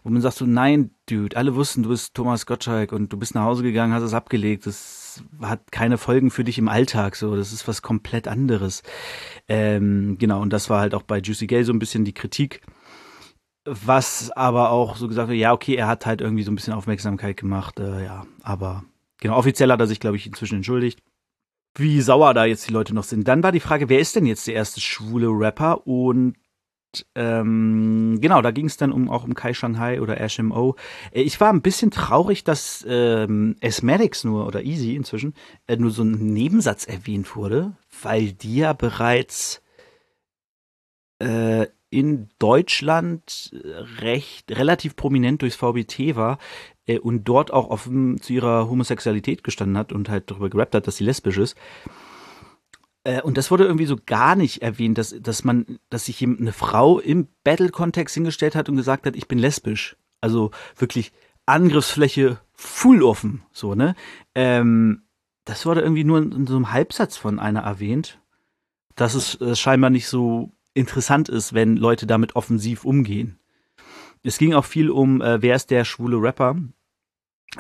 Wo 0.03 0.10
man 0.10 0.22
sagt 0.22 0.38
so, 0.38 0.46
nein, 0.46 0.91
Dude, 1.10 1.36
alle 1.36 1.56
wussten, 1.56 1.84
du 1.84 1.89
bist 1.89 2.13
Thomas 2.13 2.46
Gottschalk 2.46 2.94
und 2.94 3.12
du 3.12 3.17
bist 3.17 3.36
nach 3.36 3.44
Hause 3.44 3.63
gegangen, 3.63 3.94
hast 3.94 4.03
es 4.03 4.13
abgelegt. 4.13 4.65
Das 4.65 5.22
hat 5.41 5.72
keine 5.72 5.98
Folgen 5.98 6.32
für 6.32 6.46
dich 6.46 6.58
im 6.58 6.70
Alltag, 6.70 7.17
so. 7.17 7.36
Das 7.36 7.51
ist 7.51 7.67
was 7.67 7.82
komplett 7.82 8.27
anderes. 8.27 8.84
Ähm, 9.50 10.17
genau, 10.17 10.41
und 10.41 10.53
das 10.53 10.70
war 10.70 10.79
halt 10.79 10.96
auch 10.96 11.03
bei 11.03 11.20
Juicy 11.20 11.46
Gay 11.48 11.63
so 11.63 11.74
ein 11.74 11.79
bisschen 11.79 12.06
die 12.06 12.13
Kritik. 12.13 12.62
Was 13.65 14.32
aber 14.32 14.72
auch 14.72 14.96
so 14.96 15.10
gesagt 15.10 15.27
wird, 15.27 15.39
ja, 15.39 15.51
okay, 15.51 15.75
er 15.75 15.88
hat 15.88 16.06
halt 16.06 16.22
irgendwie 16.22 16.44
so 16.44 16.51
ein 16.51 16.56
bisschen 16.56 16.74
Aufmerksamkeit 16.74 17.36
gemacht, 17.36 17.79
äh, 17.79 18.06
ja, 18.06 18.25
aber 18.44 18.86
Genau, 19.20 19.38
offiziell 19.38 19.72
hat 19.72 19.80
er 19.80 19.88
sich, 19.88 20.00
glaube 20.00 20.18
ich, 20.18 20.28
inzwischen 20.28 20.58
entschuldigt. 20.58 21.02
Wie 21.76 22.02
sauer 22.02 22.34
da 22.34 22.46
jetzt 22.46 22.68
die 22.68 22.74
Leute 22.74 22.94
noch 22.94 23.04
sind. 23.04 23.28
Dann 23.28 23.44
war 23.44 23.52
die 23.52 23.60
Frage, 23.60 23.90
wer 23.90 24.00
ist 24.00 24.16
denn 24.16 24.26
jetzt 24.26 24.48
der 24.48 24.56
erste 24.56 24.82
schwule 24.82 25.28
Rapper? 25.28 25.86
Und 25.86 26.36
ähm, 27.16 28.20
genau, 28.22 28.42
da 28.42 28.52
ging 28.52 28.66
es 28.66 28.78
dann 28.78 28.92
um 28.92 29.10
auch 29.10 29.24
um 29.24 29.34
Kai 29.34 29.54
Shanghai 29.54 30.02
oder 30.02 30.16
HMO. 30.16 30.76
Äh, 31.12 31.22
ich 31.22 31.40
war 31.40 31.52
ein 31.52 31.62
bisschen 31.62 31.92
traurig, 31.92 32.44
dass 32.44 32.86
ähm, 32.88 33.56
Asmatics 33.62 34.24
nur 34.24 34.48
oder 34.48 34.64
Easy 34.64 34.96
inzwischen 34.96 35.34
äh, 35.68 35.78
nur 35.78 35.92
so 35.92 36.04
ein 36.04 36.34
Nebensatz 36.34 36.86
erwähnt 36.86 37.36
wurde, 37.36 37.76
weil 38.02 38.32
die 38.32 38.58
ja 38.58 38.74
bereits 38.74 39.62
äh, 41.20 41.68
in 41.90 42.30
Deutschland 42.40 43.52
recht 44.02 44.52
relativ 44.52 44.96
prominent 44.96 45.42
durchs 45.42 45.56
VBT 45.56 46.16
war 46.16 46.38
äh, 46.88 47.00
und 47.00 47.25
dort 47.25 47.53
auch 47.53 47.70
offen 47.70 48.20
zu 48.22 48.34
ihrer 48.34 48.70
Homosexualität 48.70 49.44
gestanden 49.44 49.77
hat 49.77 49.94
und 49.94 50.10
halt 50.10 50.32
darüber 50.32 50.50
gerappt 50.50 50.75
hat, 50.75 50.88
dass 50.88 50.98
sie 50.98 51.03
lesbisch 51.03 51.38
ist. 51.38 51.56
Äh, 53.03 53.22
und 53.22 53.38
das 53.38 53.51
wurde 53.51 53.65
irgendwie 53.65 53.86
so 53.86 53.98
gar 54.06 54.36
nicht 54.36 54.62
erwähnt, 54.62 54.98
dass, 54.98 55.15
dass 55.20 55.44
man, 55.44 55.79
dass 55.89 56.06
sich 56.06 56.24
eine 56.24 56.51
Frau 56.51 57.00
im 57.00 57.27
Battle-Kontext 57.44 58.15
hingestellt 58.15 58.56
hat 58.56 58.70
und 58.70 58.75
gesagt 58.75 59.06
hat, 59.06 59.15
ich 59.15 59.27
bin 59.27 59.39
lesbisch. 59.39 59.96
Also 60.20 60.51
wirklich 60.75 61.12
Angriffsfläche 61.46 62.39
full 62.53 63.03
offen, 63.03 63.44
so, 63.51 63.75
ne? 63.75 63.96
Ähm, 64.36 65.03
das 65.46 65.65
wurde 65.65 65.82
irgendwie 65.82 66.03
nur 66.03 66.17
in, 66.17 66.32
in, 66.32 66.48
so 66.48 66.56
einem 66.56 66.74
Halbsatz 66.74 67.15
von 67.15 67.39
einer 67.39 67.62
erwähnt, 67.62 68.20
dass 68.96 69.13
es 69.13 69.39
äh, 69.39 69.56
scheinbar 69.56 69.89
nicht 69.89 70.08
so 70.10 70.51
interessant 70.74 71.29
ist, 71.29 71.53
wenn 71.53 71.77
Leute 71.77 72.06
damit 72.06 72.36
offensiv 72.36 72.84
umgehen. 72.84 73.39
Es 74.24 74.38
ging 74.38 74.53
auch 74.53 74.65
viel 74.65 74.89
um, 74.89 75.22
äh, 75.22 75.41
wer 75.41 75.56
ist 75.56 75.72
der 75.72 75.86
schwule 75.86 76.22
Rapper. 76.22 76.58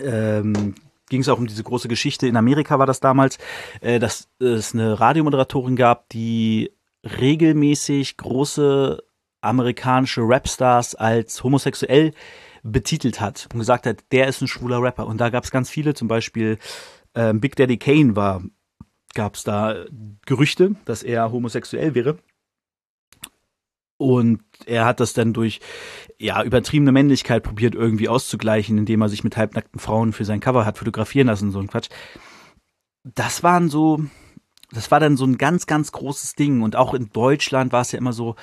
Ähm, 0.03 0.75
ging 1.09 1.21
es 1.21 1.29
auch 1.29 1.37
um 1.37 1.47
diese 1.47 1.63
große 1.63 1.87
Geschichte. 1.87 2.27
In 2.27 2.37
Amerika 2.37 2.79
war 2.79 2.85
das 2.85 2.99
damals, 2.99 3.37
äh, 3.81 3.99
dass 3.99 4.27
es 4.39 4.73
eine 4.73 4.99
Radiomoderatorin 4.99 5.75
gab, 5.75 6.09
die 6.09 6.71
regelmäßig 7.03 8.17
große 8.17 9.03
amerikanische 9.41 10.21
Rapstars 10.23 10.95
als 10.95 11.43
homosexuell 11.43 12.13
betitelt 12.63 13.21
hat 13.21 13.47
und 13.53 13.59
gesagt 13.59 13.85
hat, 13.85 14.03
der 14.11 14.27
ist 14.27 14.41
ein 14.41 14.47
schwuler 14.47 14.81
Rapper. 14.81 15.07
Und 15.07 15.21
da 15.21 15.29
gab 15.29 15.43
es 15.43 15.51
ganz 15.51 15.69
viele, 15.69 15.93
zum 15.93 16.07
Beispiel 16.07 16.57
äh, 17.13 17.33
Big 17.33 17.55
Daddy 17.55 17.77
Kane 17.77 18.15
war, 18.15 18.43
gab 19.13 19.35
es 19.35 19.43
da 19.43 19.85
Gerüchte, 20.25 20.75
dass 20.85 21.03
er 21.03 21.31
homosexuell 21.31 21.95
wäre. 21.95 22.17
Und 23.97 24.41
er 24.65 24.85
hat 24.85 24.99
das 24.99 25.13
dann 25.13 25.33
durch 25.33 25.59
ja 26.19 26.43
übertriebene 26.43 26.91
Männlichkeit 26.91 27.43
probiert 27.43 27.75
irgendwie 27.75 28.09
auszugleichen, 28.09 28.77
indem 28.77 29.01
er 29.01 29.09
sich 29.09 29.23
mit 29.23 29.37
halbnackten 29.37 29.79
Frauen 29.79 30.13
für 30.13 30.25
sein 30.25 30.39
Cover 30.39 30.65
hat 30.65 30.77
fotografieren 30.77 31.27
lassen, 31.27 31.51
so 31.51 31.59
ein 31.59 31.67
Quatsch. 31.67 31.89
Das 33.03 33.41
waren 33.41 33.69
so, 33.69 34.03
das 34.71 34.91
war 34.91 34.99
dann 34.99 35.17
so 35.17 35.25
ein 35.25 35.37
ganz, 35.37 35.65
ganz 35.65 35.91
großes 35.91 36.35
Ding. 36.35 36.61
Und 36.61 36.75
auch 36.75 36.93
in 36.93 37.09
Deutschland 37.11 37.71
war 37.71 37.81
es 37.81 37.91
ja 37.91 37.99
immer 37.99 38.13
so, 38.13 38.35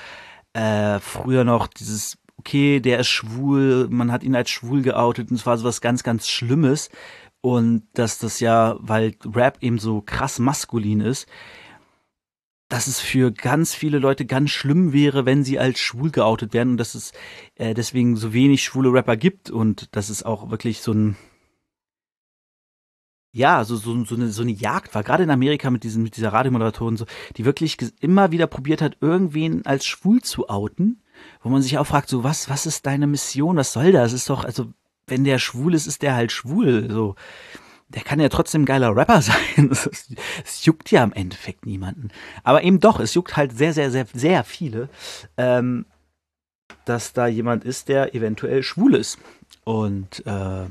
äh, 0.55 0.99
früher 1.01 1.45
noch 1.45 1.67
dieses, 1.67 2.19
okay, 2.37 2.81
der 2.81 3.01
ist 3.01 3.09
schwul, 3.09 3.89
man 3.91 4.11
hat 4.11 4.25
ihn 4.25 4.35
als 4.35 4.51
schwul 4.51 4.83
geoutet 4.83 5.31
und 5.31 5.37
es 5.37 5.47
war 5.47 5.59
so 5.59 5.65
was 5.65 5.81
ganz, 5.81 6.03
ganz 6.03 6.29
Schlimmes. 6.29 6.91
Und 7.41 7.87
dass 7.93 8.19
das 8.19 8.41
ja, 8.41 8.77
weil 8.81 9.15
Rap 9.25 9.59
eben 9.61 9.79
so 9.79 10.01
krass 10.01 10.39
maskulin 10.39 11.01
ist, 11.01 11.29
dass 12.75 12.89
es 12.89 12.99
für 12.99 13.31
ganz 13.31 13.73
viele 13.73 14.01
Leute 14.01 14.27
ganz 14.27 14.51
schlimm 14.51 14.93
wäre, 14.93 15.25
wenn 15.25 15.45
sie 15.45 15.61
als 15.61 15.79
schwul 15.79 16.11
geoutet 16.11 16.53
werden 16.53 16.71
und 16.71 16.77
dass 16.79 16.97
es 16.97 17.13
äh, 17.55 17.73
deswegen 17.73 18.17
so 18.17 18.33
wenig 18.33 18.65
schwule 18.65 18.93
Rapper 18.93 19.17
gibt 19.17 19.49
und 19.49 19.95
dass 19.95 20.09
es 20.09 20.25
auch 20.25 20.51
wirklich 20.51 20.81
so 20.81 20.91
ein 20.91 21.17
ja, 23.31 23.63
so, 23.63 23.77
so, 23.77 24.05
so, 24.05 24.17
eine, 24.17 24.29
so 24.31 24.43
eine 24.43 24.51
Jagd 24.51 24.93
war, 24.93 25.05
gerade 25.05 25.23
in 25.23 25.31
Amerika 25.31 25.71
mit, 25.71 25.85
diesen, 25.85 26.03
mit 26.03 26.17
dieser 26.17 26.33
Radiomoderatorin, 26.33 26.97
so, 26.97 27.07
die 27.37 27.45
wirklich 27.45 27.79
immer 28.01 28.33
wieder 28.33 28.49
probiert 28.49 28.83
hat, 28.83 28.97
irgendwen 29.01 29.65
als 29.67 29.87
schwul 29.87 30.23
zu 30.23 30.49
outen, 30.49 31.01
wo 31.43 31.51
man 31.51 31.63
sich 31.63 31.79
auch 31.79 31.87
fragt, 31.87 32.09
so, 32.09 32.25
was, 32.25 32.49
was 32.49 32.67
ist 32.67 32.87
deine 32.87 33.07
Mission, 33.07 33.57
was 33.57 33.73
soll 33.73 33.93
das? 33.93 34.13
Ist 34.13 34.29
doch, 34.31 34.45
also, 34.45 34.73
wenn 35.07 35.23
der 35.23 35.39
schwul 35.39 35.75
ist, 35.75 35.87
ist 35.87 36.03
der 36.03 36.17
halt 36.17 36.33
schwul, 36.33 36.91
so 36.91 37.15
der 37.89 38.03
kann 38.03 38.21
ja 38.21 38.29
trotzdem 38.29 38.63
ein 38.63 38.67
geiler 38.67 38.95
Rapper 38.95 39.23
sein. 39.23 39.71
Es 39.71 40.65
juckt 40.65 40.91
ja 40.91 41.05
im 41.05 41.13
Endeffekt 41.13 41.67
niemanden. 41.67 42.09
Aber 42.43 42.63
eben 42.63 42.81
doch, 42.81 43.01
es 43.01 43.15
juckt 43.15 43.37
halt 43.37 43.57
sehr, 43.57 43.73
sehr, 43.73 43.91
sehr, 43.91 44.07
sehr 44.13 44.45
viele, 44.45 44.89
ähm, 45.37 45.87
dass 46.85 47.13
da 47.13 47.27
jemand 47.27 47.65
ist, 47.65 47.89
der 47.89 48.15
eventuell 48.15 48.63
schwul 48.63 48.95
ist. 48.95 49.19
Und 49.65 50.25
äh, 50.27 50.67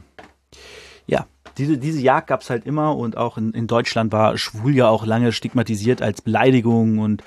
ja, 1.08 1.28
diese, 1.58 1.78
diese 1.78 2.00
Jagd 2.00 2.28
gab 2.28 2.42
es 2.42 2.50
halt 2.50 2.66
immer 2.66 2.96
und 2.98 3.18
auch 3.18 3.38
in, 3.38 3.52
in 3.52 3.68
Deutschland 3.68 4.12
war 4.12 4.38
schwul 4.38 4.76
ja 4.76 4.88
auch 4.88 5.06
lange 5.06 5.32
stigmatisiert 5.32 6.02
als 6.02 6.22
Beleidigung 6.22 7.00
und 7.00 7.24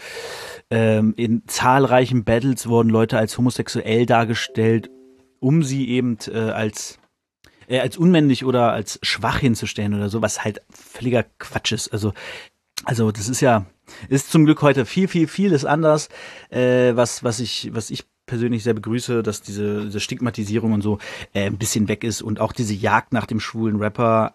ähm, 0.70 1.14
in 1.16 1.42
zahlreichen 1.46 2.24
Battles 2.24 2.68
wurden 2.68 2.88
Leute 2.88 3.18
als 3.18 3.38
homosexuell 3.38 4.04
dargestellt, 4.04 4.90
um 5.38 5.62
sie 5.62 5.88
eben 5.88 6.18
äh, 6.28 6.38
als 6.38 6.98
äh, 7.68 7.80
als 7.80 7.96
unmännlich 7.96 8.44
oder 8.44 8.72
als 8.72 8.98
schwach 9.02 9.38
hinzustellen 9.38 9.94
oder 9.94 10.08
so, 10.08 10.22
was 10.22 10.44
halt 10.44 10.62
völliger 10.70 11.24
Quatsch 11.38 11.72
ist. 11.72 11.92
Also, 11.92 12.12
also 12.84 13.10
das 13.10 13.28
ist 13.28 13.40
ja, 13.40 13.66
ist 14.08 14.30
zum 14.30 14.44
Glück 14.44 14.62
heute 14.62 14.86
viel, 14.86 15.08
viel, 15.08 15.28
vieles 15.28 15.64
anders, 15.64 16.08
äh, 16.50 16.94
was, 16.94 17.24
was 17.24 17.40
ich, 17.40 17.70
was 17.72 17.90
ich 17.90 18.04
persönlich 18.26 18.64
sehr 18.64 18.74
begrüße, 18.74 19.22
dass 19.22 19.40
diese, 19.40 19.84
diese 19.84 20.00
Stigmatisierung 20.00 20.72
und 20.72 20.82
so 20.82 20.98
äh, 21.32 21.46
ein 21.46 21.58
bisschen 21.58 21.88
weg 21.88 22.04
ist 22.04 22.22
und 22.22 22.40
auch 22.40 22.52
diese 22.52 22.74
Jagd 22.74 23.12
nach 23.12 23.26
dem 23.26 23.40
schwulen 23.40 23.76
Rapper. 23.76 24.34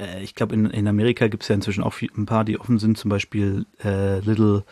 Äh, 0.00 0.22
ich 0.22 0.34
glaube, 0.34 0.54
in, 0.54 0.66
in 0.66 0.88
Amerika 0.88 1.28
gibt 1.28 1.42
es 1.42 1.48
ja 1.48 1.54
inzwischen 1.54 1.84
auch 1.84 1.92
viel, 1.92 2.10
ein 2.16 2.26
paar, 2.26 2.44
die 2.44 2.58
offen 2.58 2.78
sind, 2.78 2.98
zum 2.98 3.10
Beispiel 3.10 3.66
äh, 3.84 4.20
Little 4.20 4.64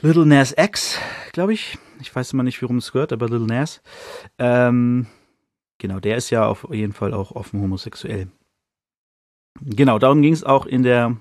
Little 0.00 0.26
Nas 0.26 0.54
X, 0.56 0.98
glaube 1.32 1.54
ich. 1.54 1.78
Ich 2.00 2.14
weiß 2.14 2.32
immer 2.32 2.42
nicht, 2.42 2.60
worum 2.62 2.78
es 2.78 2.92
gehört, 2.92 3.12
aber 3.12 3.28
Little 3.28 3.46
Nas. 3.46 3.80
Ähm, 4.38 5.06
Genau, 5.84 6.00
der 6.00 6.16
ist 6.16 6.30
ja 6.30 6.46
auf 6.46 6.66
jeden 6.72 6.94
Fall 6.94 7.12
auch 7.12 7.32
offen 7.32 7.60
homosexuell. 7.60 8.28
Genau, 9.60 9.98
darum 9.98 10.22
ging 10.22 10.32
es 10.32 10.42
auch 10.42 10.64
in 10.64 10.82
der 10.82 11.18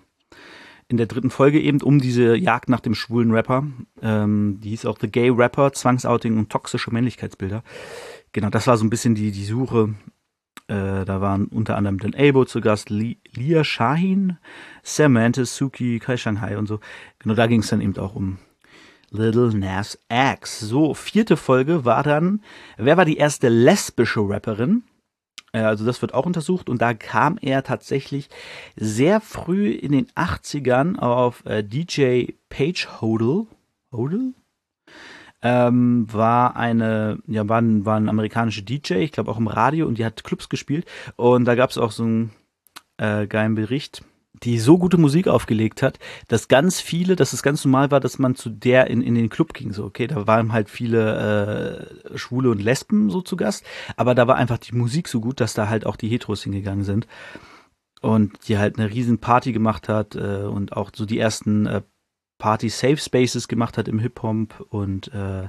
in 0.87 0.95
der 0.95 1.05
dritten 1.05 1.31
Folge 1.31 1.59
eben 1.59 1.81
um 1.81 1.99
diese 1.99 2.37
Jagd 2.37 2.69
nach 2.69 2.79
dem 2.79 2.95
schwulen 2.95 3.31
Rapper. 3.31 3.67
Ähm, 4.01 4.61
die 4.61 4.69
hieß 4.69 4.85
auch 4.85 4.97
The 5.01 5.11
Gay 5.11 5.29
Rapper, 5.31 5.73
Zwangsouting 5.73 6.37
und 6.37 6.49
toxische 6.49 6.91
Männlichkeitsbilder. 6.91 7.61
Genau, 8.31 8.49
das 8.49 8.65
war 8.65 8.77
so 8.77 8.85
ein 8.85 8.89
bisschen 8.89 9.15
die, 9.15 9.33
die 9.33 9.43
Suche. 9.43 9.95
Äh, 10.67 11.03
da 11.03 11.19
waren 11.19 11.47
unter 11.47 11.75
anderem 11.75 11.99
Dan 11.99 12.15
Abo 12.15 12.45
zu 12.45 12.61
Gast, 12.61 12.89
Li 12.89 13.17
Lia 13.35 13.65
Shahin, 13.65 14.37
Sam 14.81 15.11
Mantis, 15.11 15.57
Suki, 15.57 15.99
Kai 15.99 16.15
Shanghai 16.15 16.57
und 16.57 16.67
so. 16.67 16.79
Genau, 17.19 17.35
da 17.35 17.47
ging 17.47 17.59
es 17.59 17.67
dann 17.67 17.81
eben 17.81 17.97
auch 17.97 18.15
um 18.15 18.37
Little 19.13 19.53
Nas 19.53 19.99
X. 20.09 20.59
So, 20.59 20.95
vierte 20.95 21.37
Folge 21.37 21.85
war 21.85 22.01
dann, 22.01 22.41
wer 22.77 22.97
war 22.97 23.05
die 23.05 23.17
erste 23.17 23.47
lesbische 23.47 24.21
Rapperin? 24.21 24.83
Äh, 25.51 25.59
also 25.59 25.85
das 25.85 26.01
wird 26.01 26.15
auch 26.15 26.25
untersucht 26.25 26.67
und 26.67 26.81
da 26.81 26.95
kam 26.95 27.37
er 27.39 27.63
tatsächlich 27.63 28.29
sehr 28.75 29.21
früh 29.21 29.69
in 29.69 29.91
den 29.91 30.07
80ern 30.07 30.97
auf 30.97 31.45
äh, 31.45 31.63
DJ 31.63 32.33
Paige 32.49 32.87
Hodel. 33.01 33.45
Hodel? 33.91 34.33
Ähm, 35.43 36.07
war 36.11 36.55
eine, 36.55 37.19
ja, 37.27 37.47
war 37.47 37.61
ein, 37.61 37.85
war 37.85 37.97
ein 37.97 38.09
amerikanische 38.09 38.63
DJ, 38.63 38.95
ich 38.95 39.11
glaube 39.11 39.29
auch 39.29 39.37
im 39.37 39.47
Radio 39.47 39.87
und 39.87 39.99
die 39.99 40.05
hat 40.05 40.23
Clubs 40.23 40.49
gespielt 40.49 40.87
und 41.17 41.45
da 41.45 41.53
gab 41.53 41.69
es 41.69 41.77
auch 41.77 41.91
so 41.91 42.03
einen 42.03 42.31
äh, 42.97 43.27
geilen 43.27 43.53
Bericht 43.53 44.03
die 44.41 44.57
so 44.57 44.77
gute 44.77 44.97
Musik 44.97 45.27
aufgelegt 45.27 45.81
hat, 45.83 45.99
dass 46.27 46.47
ganz 46.47 46.81
viele, 46.81 47.15
dass 47.15 47.33
es 47.33 47.43
ganz 47.43 47.63
normal 47.63 47.91
war, 47.91 47.99
dass 47.99 48.19
man 48.19 48.35
zu 48.35 48.49
der 48.49 48.87
in, 48.87 49.01
in 49.01 49.15
den 49.15 49.29
Club 49.29 49.53
ging. 49.53 49.71
So, 49.73 49.85
okay, 49.85 50.07
da 50.07 50.27
waren 50.27 50.51
halt 50.51 50.69
viele 50.69 51.99
äh, 52.11 52.17
Schwule 52.17 52.49
und 52.49 52.61
Lesben 52.61 53.09
so 53.09 53.21
zu 53.21 53.37
Gast, 53.37 53.63
aber 53.95 54.15
da 54.15 54.27
war 54.27 54.35
einfach 54.35 54.57
die 54.57 54.75
Musik 54.75 55.07
so 55.07 55.21
gut, 55.21 55.39
dass 55.39 55.53
da 55.53 55.69
halt 55.69 55.85
auch 55.85 55.95
die 55.95 56.09
Heteros 56.09 56.43
hingegangen 56.43 56.83
sind. 56.83 57.07
Und 58.01 58.49
die 58.49 58.57
halt 58.57 58.77
eine 58.77 58.89
riesen 58.89 59.19
Party 59.19 59.53
gemacht 59.53 59.87
hat 59.87 60.15
äh, 60.15 60.43
und 60.43 60.75
auch 60.75 60.91
so 60.93 61.05
die 61.05 61.19
ersten 61.19 61.65
äh, 61.67 61.81
Party 62.37 62.67
Safe 62.67 62.97
Spaces 62.97 63.47
gemacht 63.47 63.77
hat 63.77 63.87
im 63.87 63.99
Hip-Hop. 63.99 64.67
Und 64.69 65.07
äh, 65.13 65.47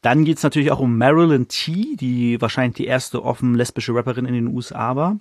dann 0.00 0.24
geht's 0.24 0.44
natürlich 0.44 0.70
auch 0.70 0.78
um 0.78 0.96
Marilyn 0.96 1.48
T., 1.48 1.96
die 1.96 2.40
wahrscheinlich 2.40 2.76
die 2.76 2.86
erste 2.86 3.24
offen 3.24 3.56
lesbische 3.56 3.96
Rapperin 3.96 4.26
in 4.26 4.34
den 4.34 4.46
USA 4.46 4.94
war 4.94 5.18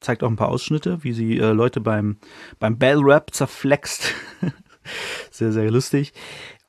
zeigt 0.00 0.22
auch 0.22 0.28
ein 0.28 0.36
paar 0.36 0.48
Ausschnitte, 0.48 1.02
wie 1.02 1.12
sie 1.12 1.38
äh, 1.38 1.52
Leute 1.52 1.80
beim, 1.80 2.18
beim 2.58 2.78
Bell 2.78 2.98
Rap 2.98 3.34
zerflext. 3.34 4.14
sehr, 5.30 5.52
sehr 5.52 5.70
lustig. 5.70 6.12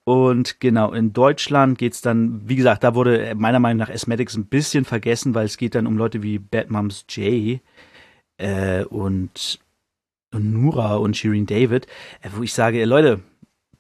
Und 0.04 0.60
genau, 0.60 0.92
in 0.92 1.14
Deutschland 1.14 1.78
geht's 1.78 2.02
dann, 2.02 2.42
wie 2.50 2.56
gesagt, 2.56 2.84
da 2.84 2.96
wurde 2.96 3.36
meiner 3.36 3.60
Meinung 3.60 3.78
nach 3.78 3.94
Asmatics 3.94 4.36
ein 4.36 4.48
bisschen 4.48 4.84
vergessen, 4.84 5.36
weil 5.36 5.46
es 5.46 5.58
geht 5.58 5.76
dann 5.76 5.86
um 5.86 5.98
Leute 5.98 6.24
wie 6.24 6.40
Bad 6.40 6.72
Moms 6.72 7.06
J 7.10 7.60
äh, 8.38 8.84
und, 8.86 9.60
und 10.34 10.52
Nura 10.52 10.96
und 10.96 11.16
Shirin 11.16 11.46
David, 11.46 11.86
äh, 12.22 12.30
wo 12.36 12.42
ich 12.42 12.54
sage, 12.54 12.84
Leute, 12.86 13.20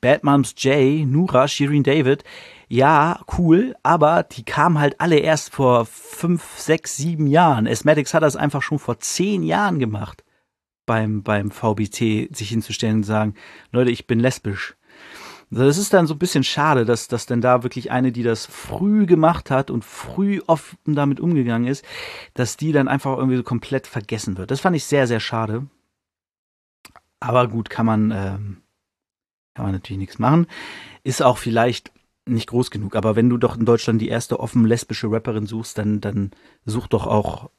Bad 0.02 0.24
Moms 0.24 0.54
J, 0.58 1.06
Nura, 1.08 1.48
Shirin 1.48 1.84
David, 1.84 2.24
ja, 2.72 3.20
cool, 3.38 3.76
aber 3.82 4.22
die 4.22 4.46
kamen 4.46 4.80
halt 4.80 5.02
alle 5.02 5.18
erst 5.18 5.52
vor 5.52 5.88
fünf, 5.88 6.60
sechs, 6.60 6.96
sieben 6.98 7.26
Jahren. 7.26 7.68
Asmatics 7.68 8.14
hat 8.14 8.22
das 8.22 8.36
einfach 8.36 8.62
schon 8.62 8.78
vor 8.78 9.00
zehn 9.00 9.42
Jahren 9.42 9.80
gemacht, 9.80 10.24
beim, 10.86 11.24
beim 11.24 11.50
VBT 11.50 12.36
sich 12.36 12.50
hinzustellen 12.50 12.98
und 12.98 13.04
sagen, 13.04 13.34
Leute, 13.72 13.90
ich 13.90 14.06
bin 14.06 14.20
lesbisch. 14.20 14.76
Das 15.50 15.80
ist 15.80 15.94
dann 15.94 16.06
so 16.06 16.14
ein 16.14 16.20
bisschen 16.20 16.44
schade, 16.44 16.86
dass, 16.86 17.08
dass 17.08 17.26
denn 17.26 17.42
da 17.42 17.64
wirklich 17.64 17.90
eine, 17.90 18.12
die 18.12 18.22
das 18.22 18.46
früh 18.46 19.08
gemacht 19.08 19.50
hat 19.50 19.72
und 19.72 19.84
früh 19.84 20.40
offen 20.46 20.78
damit 20.86 21.20
umgegangen 21.20 21.68
ist, 21.68 21.84
dass 22.36 22.56
die 22.56 22.72
dann 22.72 22.88
einfach 22.88 23.18
irgendwie 23.18 23.38
so 23.38 23.44
komplett 23.44 23.88
vergessen 23.88 24.38
wird. 24.38 24.52
Das 24.52 24.60
fand 24.60 24.76
ich 24.76 24.86
sehr, 24.86 25.08
sehr 25.08 25.20
schade. 25.20 25.66
Aber 27.20 27.48
gut, 27.48 27.72
kann 27.72 27.88
man, 27.88 28.12
ähm, 28.12 28.58
kann 29.56 29.66
man 29.66 29.72
natürlich 29.72 30.00
nichts 30.00 30.20
machen. 30.20 30.46
Ist 31.04 31.24
auch 31.24 31.40
vielleicht 31.40 31.92
nicht 32.34 32.48
groß 32.48 32.72
genug. 32.72 32.96
Aber 32.96 33.16
wenn 33.16 33.30
du 33.30 33.38
doch 33.38 33.58
in 33.58 33.66
Deutschland 33.66 34.02
die 34.02 34.10
erste 34.10 34.40
offen 34.40 34.66
lesbische 34.66 35.12
Rapperin 35.12 35.46
suchst, 35.46 35.78
dann, 35.78 36.02
dann 36.02 36.32
such 36.66 36.88
doch 36.88 37.08
auch 37.08 37.50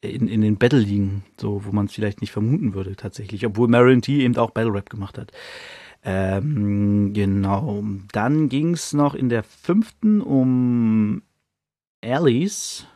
in, 0.00 0.28
in 0.28 0.40
den 0.40 0.58
Battle-Ligen, 0.58 1.24
so, 1.40 1.64
wo 1.64 1.72
man 1.72 1.86
es 1.86 1.92
vielleicht 1.92 2.20
nicht 2.20 2.32
vermuten 2.32 2.74
würde, 2.74 2.96
tatsächlich. 2.96 3.44
Obwohl 3.44 3.68
Marilyn 3.68 4.02
T 4.02 4.20
eben 4.20 4.36
auch 4.36 4.50
Battle 4.50 4.72
Rap 4.72 4.90
gemacht 4.90 5.18
hat. 5.18 5.32
Ähm, 6.04 7.12
genau. 7.12 7.84
Dann 8.12 8.48
ging 8.48 8.74
es 8.74 8.92
noch 8.92 9.14
in 9.14 9.28
der 9.28 9.42
fünften 9.42 10.20
um 10.20 11.22
Allies. 12.02 12.86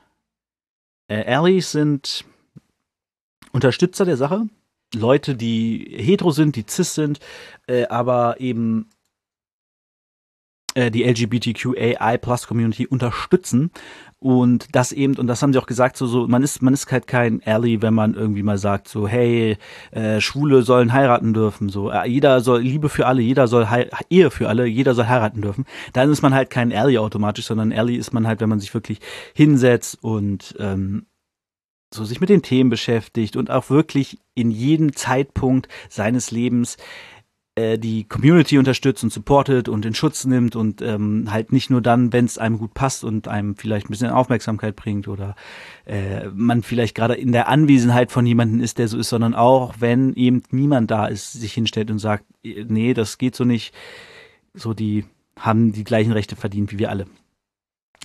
Äh, 1.08 1.24
Allies 1.24 1.72
sind 1.72 2.24
Unterstützer 3.52 4.04
der 4.04 4.16
Sache. 4.16 4.48
Leute, 4.94 5.34
die 5.34 5.90
hetero 5.96 6.30
sind, 6.30 6.54
die 6.56 6.64
cis 6.68 6.94
sind, 6.94 7.18
äh, 7.66 7.86
aber 7.86 8.40
eben 8.40 8.88
äh, 10.74 10.90
die 10.90 11.04
LGBTQAI-Plus-Community 11.04 12.86
unterstützen. 12.86 13.70
Und 14.18 14.68
das 14.72 14.92
eben, 14.92 15.16
und 15.16 15.26
das 15.26 15.42
haben 15.42 15.52
sie 15.52 15.58
auch 15.58 15.66
gesagt, 15.66 15.96
so, 15.96 16.06
so, 16.06 16.28
man 16.28 16.44
ist, 16.44 16.62
man 16.62 16.72
ist 16.72 16.90
halt 16.92 17.08
kein 17.08 17.42
Ally, 17.44 17.82
wenn 17.82 17.92
man 17.92 18.14
irgendwie 18.14 18.44
mal 18.44 18.56
sagt, 18.56 18.86
so, 18.86 19.08
hey, 19.08 19.56
äh, 19.90 20.20
Schwule 20.20 20.62
sollen 20.62 20.92
heiraten 20.92 21.34
dürfen, 21.34 21.68
so, 21.68 21.90
äh, 21.90 22.08
jeder 22.08 22.40
soll 22.40 22.60
Liebe 22.60 22.88
für 22.88 23.06
alle, 23.06 23.20
jeder 23.20 23.48
soll 23.48 23.66
Ehe 24.10 24.30
für 24.30 24.48
alle, 24.48 24.66
jeder 24.66 24.94
soll 24.94 25.06
heiraten 25.06 25.42
dürfen. 25.42 25.64
Dann 25.92 26.08
ist 26.10 26.22
man 26.22 26.34
halt 26.34 26.50
kein 26.50 26.72
Ally 26.72 26.98
automatisch, 26.98 27.46
sondern 27.46 27.72
Ally 27.72 27.96
ist 27.96 28.12
man 28.12 28.28
halt, 28.28 28.40
wenn 28.40 28.48
man 28.48 28.60
sich 28.60 28.72
wirklich 28.72 29.00
hinsetzt 29.34 29.98
und 30.02 30.54
ähm, 30.60 31.06
so 31.92 32.04
sich 32.04 32.20
mit 32.20 32.30
den 32.30 32.42
Themen 32.42 32.70
beschäftigt 32.70 33.36
und 33.36 33.50
auch 33.50 33.70
wirklich 33.70 34.18
in 34.34 34.50
jedem 34.50 34.94
Zeitpunkt 34.94 35.68
seines 35.88 36.30
Lebens 36.30 36.76
äh, 37.54 37.78
die 37.78 38.04
Community 38.04 38.58
unterstützt 38.58 39.04
und 39.04 39.12
supportet 39.12 39.68
und 39.68 39.84
in 39.84 39.94
Schutz 39.94 40.24
nimmt 40.24 40.56
und 40.56 40.80
ähm, 40.80 41.28
halt 41.30 41.52
nicht 41.52 41.68
nur 41.68 41.82
dann, 41.82 42.12
wenn 42.12 42.24
es 42.24 42.38
einem 42.38 42.58
gut 42.58 42.72
passt 42.72 43.04
und 43.04 43.28
einem 43.28 43.56
vielleicht 43.56 43.86
ein 43.86 43.90
bisschen 43.90 44.10
Aufmerksamkeit 44.10 44.74
bringt 44.74 45.06
oder 45.06 45.36
äh, 45.84 46.28
man 46.34 46.62
vielleicht 46.62 46.94
gerade 46.94 47.14
in 47.14 47.32
der 47.32 47.48
Anwesenheit 47.48 48.10
von 48.10 48.24
jemandem 48.24 48.62
ist, 48.62 48.78
der 48.78 48.88
so 48.88 48.98
ist, 48.98 49.10
sondern 49.10 49.34
auch, 49.34 49.74
wenn 49.80 50.14
eben 50.14 50.42
niemand 50.50 50.90
da 50.90 51.06
ist, 51.06 51.32
sich 51.32 51.52
hinstellt 51.52 51.90
und 51.90 51.98
sagt, 51.98 52.24
nee, 52.42 52.94
das 52.94 53.18
geht 53.18 53.36
so 53.36 53.44
nicht. 53.44 53.74
So, 54.54 54.72
die 54.72 55.04
haben 55.38 55.72
die 55.72 55.84
gleichen 55.84 56.12
Rechte 56.12 56.36
verdient 56.36 56.72
wie 56.72 56.78
wir 56.78 56.88
alle. 56.88 57.06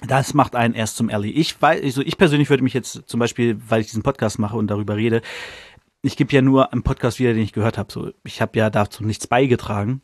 Das 0.06 0.34
macht 0.34 0.56
einen 0.56 0.75
erst 0.75 0.98
zum 0.98 1.10
Ally. 1.10 1.32
Ich 1.32 1.60
weiß, 1.60 1.82
also 1.84 2.01
ich 2.01 2.18
persönlich 2.18 2.50
würde 2.50 2.63
mich 2.63 2.74
jetzt 2.74 3.04
zum 3.08 3.20
Beispiel, 3.20 3.58
weil 3.68 3.82
ich 3.82 3.88
diesen 3.88 4.04
Podcast 4.04 4.38
mache 4.39 4.58
und 4.58 4.68
darüber 4.68 4.96
rede, 4.96 5.22
ich 6.01 6.16
gebe 6.16 6.34
ja 6.34 6.42
nur 6.42 6.72
einen 6.72 6.84
Podcast 6.84 7.20
wieder, 7.20 7.34
den 7.34 7.44
ich 7.44 7.54
gehört 7.54 7.77
habe. 7.77 7.92
So, 7.92 8.12
ich 8.24 8.42
habe 8.42 8.58
ja 8.58 8.70
dazu 8.70 9.04
nichts 9.04 9.27
beigetragen 9.27 10.01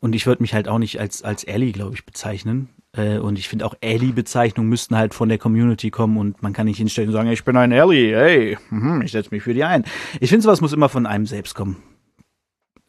und 0.00 0.14
ich 0.14 0.26
würde 0.26 0.42
mich 0.42 0.54
halt 0.54 0.68
auch 0.68 0.78
nicht 0.78 1.00
als 1.00 1.22
als 1.22 1.44
Ellie, 1.44 1.72
glaube 1.72 1.94
ich, 1.94 2.06
bezeichnen. 2.06 2.70
Äh, 2.92 3.18
und 3.18 3.38
ich 3.38 3.48
finde 3.48 3.66
auch 3.66 3.74
Ellie-Bezeichnungen 3.80 4.68
müssten 4.68 4.96
halt 4.96 5.14
von 5.14 5.28
der 5.28 5.38
Community 5.38 5.90
kommen 5.90 6.16
und 6.16 6.42
man 6.42 6.52
kann 6.52 6.66
nicht 6.66 6.78
hinstellen 6.78 7.10
und 7.10 7.14
sagen, 7.14 7.30
ich 7.30 7.44
bin 7.44 7.56
ein 7.56 7.72
Ellie, 7.72 8.16
hey, 8.16 8.58
mhm, 8.70 9.02
ich 9.02 9.12
setze 9.12 9.30
mich 9.30 9.42
für 9.42 9.54
die 9.54 9.64
ein. 9.64 9.84
Ich 10.20 10.30
finde, 10.30 10.44
sowas 10.44 10.60
muss 10.60 10.72
immer 10.72 10.88
von 10.88 11.06
einem 11.06 11.26
selbst 11.26 11.54
kommen. 11.54 11.82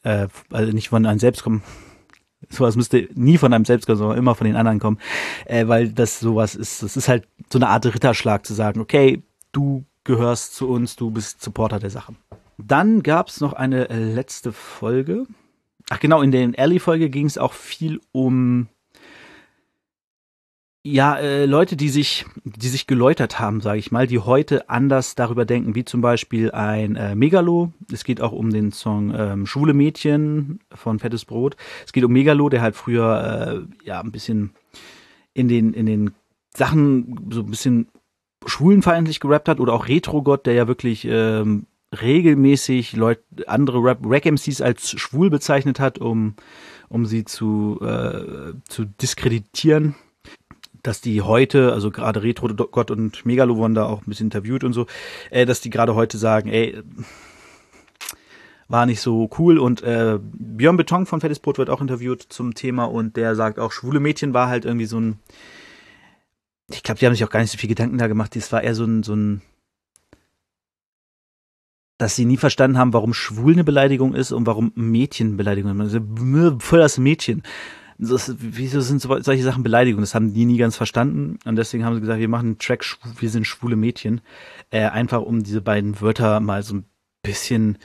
Äh, 0.04 0.28
also 0.52 0.72
nicht 0.72 0.90
von 0.90 1.06
einem 1.06 1.20
selbst 1.20 1.44
kommen. 1.44 1.64
Sowas 2.50 2.76
müsste 2.76 3.10
nie 3.16 3.40
von 3.40 3.54
einem 3.54 3.66
selbst 3.66 3.88
kommen, 3.88 3.98
sondern 3.98 4.20
immer 4.20 4.36
von 4.36 4.46
den 4.46 4.56
anderen 4.56 4.80
kommen. 4.80 5.00
Äh, 5.46 5.68
weil 5.68 5.90
das 5.90 6.20
sowas 6.20 6.54
ist, 6.54 6.84
das 6.84 6.96
ist 6.96 7.08
halt 7.08 7.28
so 7.52 7.58
eine 7.58 7.70
Art 7.70 7.86
Ritterschlag 7.88 8.46
zu 8.46 8.54
sagen, 8.54 8.80
okay, 8.82 9.24
du 9.52 9.84
gehörst 10.04 10.54
zu 10.56 10.70
uns, 10.70 10.96
du 10.96 11.10
bist 11.10 11.42
Supporter 11.42 11.80
der 11.80 11.90
Sache. 11.90 12.14
Dann 12.58 13.04
gab 13.04 13.28
es 13.28 13.42
noch 13.42 13.54
eine 13.54 13.90
äh, 13.90 14.14
letzte 14.14 14.52
Folge. 14.52 15.26
Ach 15.90 16.00
genau, 16.00 16.22
in 16.22 16.32
der 16.32 16.52
Alley-Folge 16.58 17.10
ging 17.10 17.26
es 17.26 17.38
auch 17.38 17.54
viel 17.54 18.02
um 18.12 18.68
ja, 20.88 21.18
äh, 21.18 21.46
Leute, 21.48 21.76
die 21.76 21.89
sich, 21.89 22.28
die 22.44 22.68
sich 22.68 22.86
geläutert 22.86 23.39
haben, 23.39 23.60
sage 23.60 23.80
ich 23.80 23.91
mal, 23.91 24.06
die 24.06 24.20
heute 24.20 24.70
anders 24.70 25.15
darüber 25.15 25.44
denken, 25.44 25.74
wie 25.74 25.84
zum 25.84 26.02
Beispiel 26.02 26.52
ein 26.52 26.96
äh, 26.96 27.15
Megalo. 27.15 27.74
Es 27.91 28.04
geht 28.04 28.22
auch 28.22 28.32
um 28.32 28.52
den 28.52 28.72
Song 28.72 29.12
ähm, 29.18 29.48
Schwule 29.48 29.74
Mädchen 29.74 30.60
von 30.72 31.00
Fettes 31.00 31.26
Brot. 31.26 31.58
Es 31.88 31.91
geht 31.91 32.04
um 32.04 32.13
Megalo, 32.13 32.50
der 32.50 32.62
halt 32.62 32.76
früher 32.76 33.65
äh, 33.82 33.84
ja 33.84 34.00
ein 34.00 34.12
bisschen 34.12 34.52
in 35.34 35.48
den 35.48 35.74
in 35.74 35.88
den 35.88 36.12
Sachen 36.56 37.32
so 37.32 37.39
ein 37.39 37.50
bisschen 37.50 37.88
schwulenfeindlich 38.46 39.20
gerappt 39.20 39.50
hat 39.50 39.60
oder 39.60 39.74
auch 39.74 39.88
Retro-Gott, 39.88 40.46
der 40.46 40.54
ja 40.54 40.68
wirklich 40.68 41.08
ähm, 41.10 41.65
regelmäßig 42.01 42.93
Leute, 42.93 43.23
andere 43.47 43.84
Rap, 43.84 43.99
Rap 44.05 44.25
MCs 44.25 44.62
als 44.62 44.91
schwul 44.91 45.29
bezeichnet 45.29 45.79
hat, 45.79 45.99
um, 45.99 46.36
um 46.89 47.05
sie 47.05 47.25
zu, 47.25 47.79
äh, 47.81 48.53
zu 48.67 48.86
diskreditieren. 48.86 49.95
Dass 50.84 51.01
die 51.01 51.21
heute, 51.21 51.73
also 51.73 51.89
gerade 51.89 52.21
Retro 52.21 52.47
Gott 52.47 52.91
und 52.91 53.25
Megalo 53.25 53.58
wurden 53.58 53.73
da 53.73 53.86
auch 53.88 54.01
ein 54.01 54.10
bisschen 54.10 54.27
interviewt 54.27 54.63
und 54.63 54.73
so, 54.73 54.86
äh, 55.31 55.45
dass 55.45 55.62
die 55.62 55.71
gerade 55.71 55.95
heute 55.95 56.19
sagen, 56.19 56.49
ey, 56.49 56.84
war 58.67 58.86
nicht 58.86 59.01
so 59.01 59.29
cool. 59.38 59.58
Und 59.58 59.81
äh, 59.81 60.19
Björn 60.21 60.77
Beton 60.77 61.05
von 61.05 61.21
Fettes 61.21 61.39
Brot 61.39 61.58
wird 61.58 61.69
auch 61.69 61.81
interviewt 61.81 62.21
zum 62.21 62.53
Thema 62.53 62.86
und 62.86 63.17
der 63.17 63.36
sagt 63.36 63.60
auch, 63.60 63.71
schwule 63.71 63.99
Mädchen 63.99 64.34
war 64.34 64.47
halt 64.47 64.65
irgendwie 64.65 64.86
so 64.86 64.99
ein, 64.99 65.19
ich 66.69 66.84
glaube, 66.84 66.99
die 66.99 67.05
haben 67.05 67.13
sich 67.13 67.23
auch 67.23 67.29
gar 67.29 67.41
nicht 67.41 67.51
so 67.51 67.58
viel 67.58 67.69
Gedanken 67.69 67.97
da 67.97 68.08
gemacht. 68.08 68.36
Das 68.36 68.51
war 68.51 68.63
eher 68.63 68.75
so 68.75 68.86
ein, 68.86 69.03
so 69.03 69.15
ein 69.15 69.41
dass 72.06 72.15
sie 72.15 72.26
nie 72.26 72.38
verstanden 72.38 72.78
haben, 72.78 72.94
warum 72.94 73.15
schwul 73.15 73.54
eine 73.54 73.63
Beleidigung 73.63 74.13
ist 74.13 74.32
und 74.32 74.46
warum 74.46 74.72
Mädchen 74.76 75.38
Beleidigung 75.38 75.72
ist. 75.82 75.96
Also, 75.96 76.60
voll 76.60 76.78
das 76.78 77.00
Mädchen. 77.00 77.41
Das, 77.98 78.32
wieso 78.38 78.80
sind 78.80 79.02
so, 79.02 79.20
solche 79.24 79.41
Sachen 79.41 79.63
Beleidigungen? 79.63 80.04
Das 80.04 80.13
haben 80.13 80.32
die 80.32 80.46
nie 80.46 80.58
ganz 80.58 80.76
verstanden. 80.76 81.39
Und 81.46 81.56
deswegen 81.56 81.84
haben 81.84 81.96
sie 81.96 82.02
gesagt, 82.02 82.20
wir 82.20 82.28
machen 82.28 82.46
einen 82.46 82.60
Track, 82.60 82.86
wir 83.18 83.30
sind 83.32 83.48
schwule 83.48 83.76
Mädchen. 83.76 84.22
Äh, 84.70 84.86
einfach 84.86 85.24
um 85.24 85.41
diese 85.41 85.62
beiden 85.62 86.00
Wörter 86.00 86.39
mal 86.41 86.62
so 86.62 86.76
ein 86.76 86.86
bisschen 87.24 87.80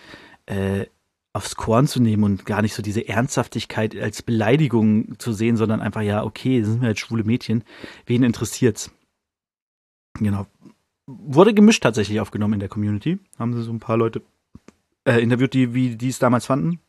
äh, 0.45 0.85
aufs 1.33 1.57
Korn 1.57 1.87
zu 1.87 2.03
nehmen 2.03 2.25
und 2.25 2.45
gar 2.45 2.61
nicht 2.61 2.75
so 2.75 2.83
diese 2.83 3.09
Ernsthaftigkeit 3.09 3.97
als 3.97 4.21
Beleidigung 4.21 5.19
zu 5.19 5.33
sehen, 5.33 5.57
sondern 5.57 5.81
einfach, 5.81 6.03
ja, 6.03 6.25
okay, 6.25 6.63
sind 6.63 6.83
wir 6.83 6.91
jetzt 6.91 7.01
schwule 7.01 7.25
Mädchen. 7.25 7.65
Wen 8.05 8.23
interessiert's? 8.23 8.91
Genau 10.19 10.47
wurde 11.19 11.55
gemischt 11.55 11.83
tatsächlich 11.83 12.21
aufgenommen 12.21 12.55
in 12.55 12.61
der 12.61 12.69
Community. 12.69 13.19
Haben 13.39 13.55
sie 13.55 13.63
so 13.63 13.73
ein 13.73 13.81
paar 13.81 13.97
Leute 13.97 14.23
äh, 15.05 15.21
interviewt, 15.23 15.55
die, 15.55 15.75
wie 15.75 15.97
die 15.97 16.09
es 16.09 16.19
damals 16.19 16.47
fanden. 16.47 16.81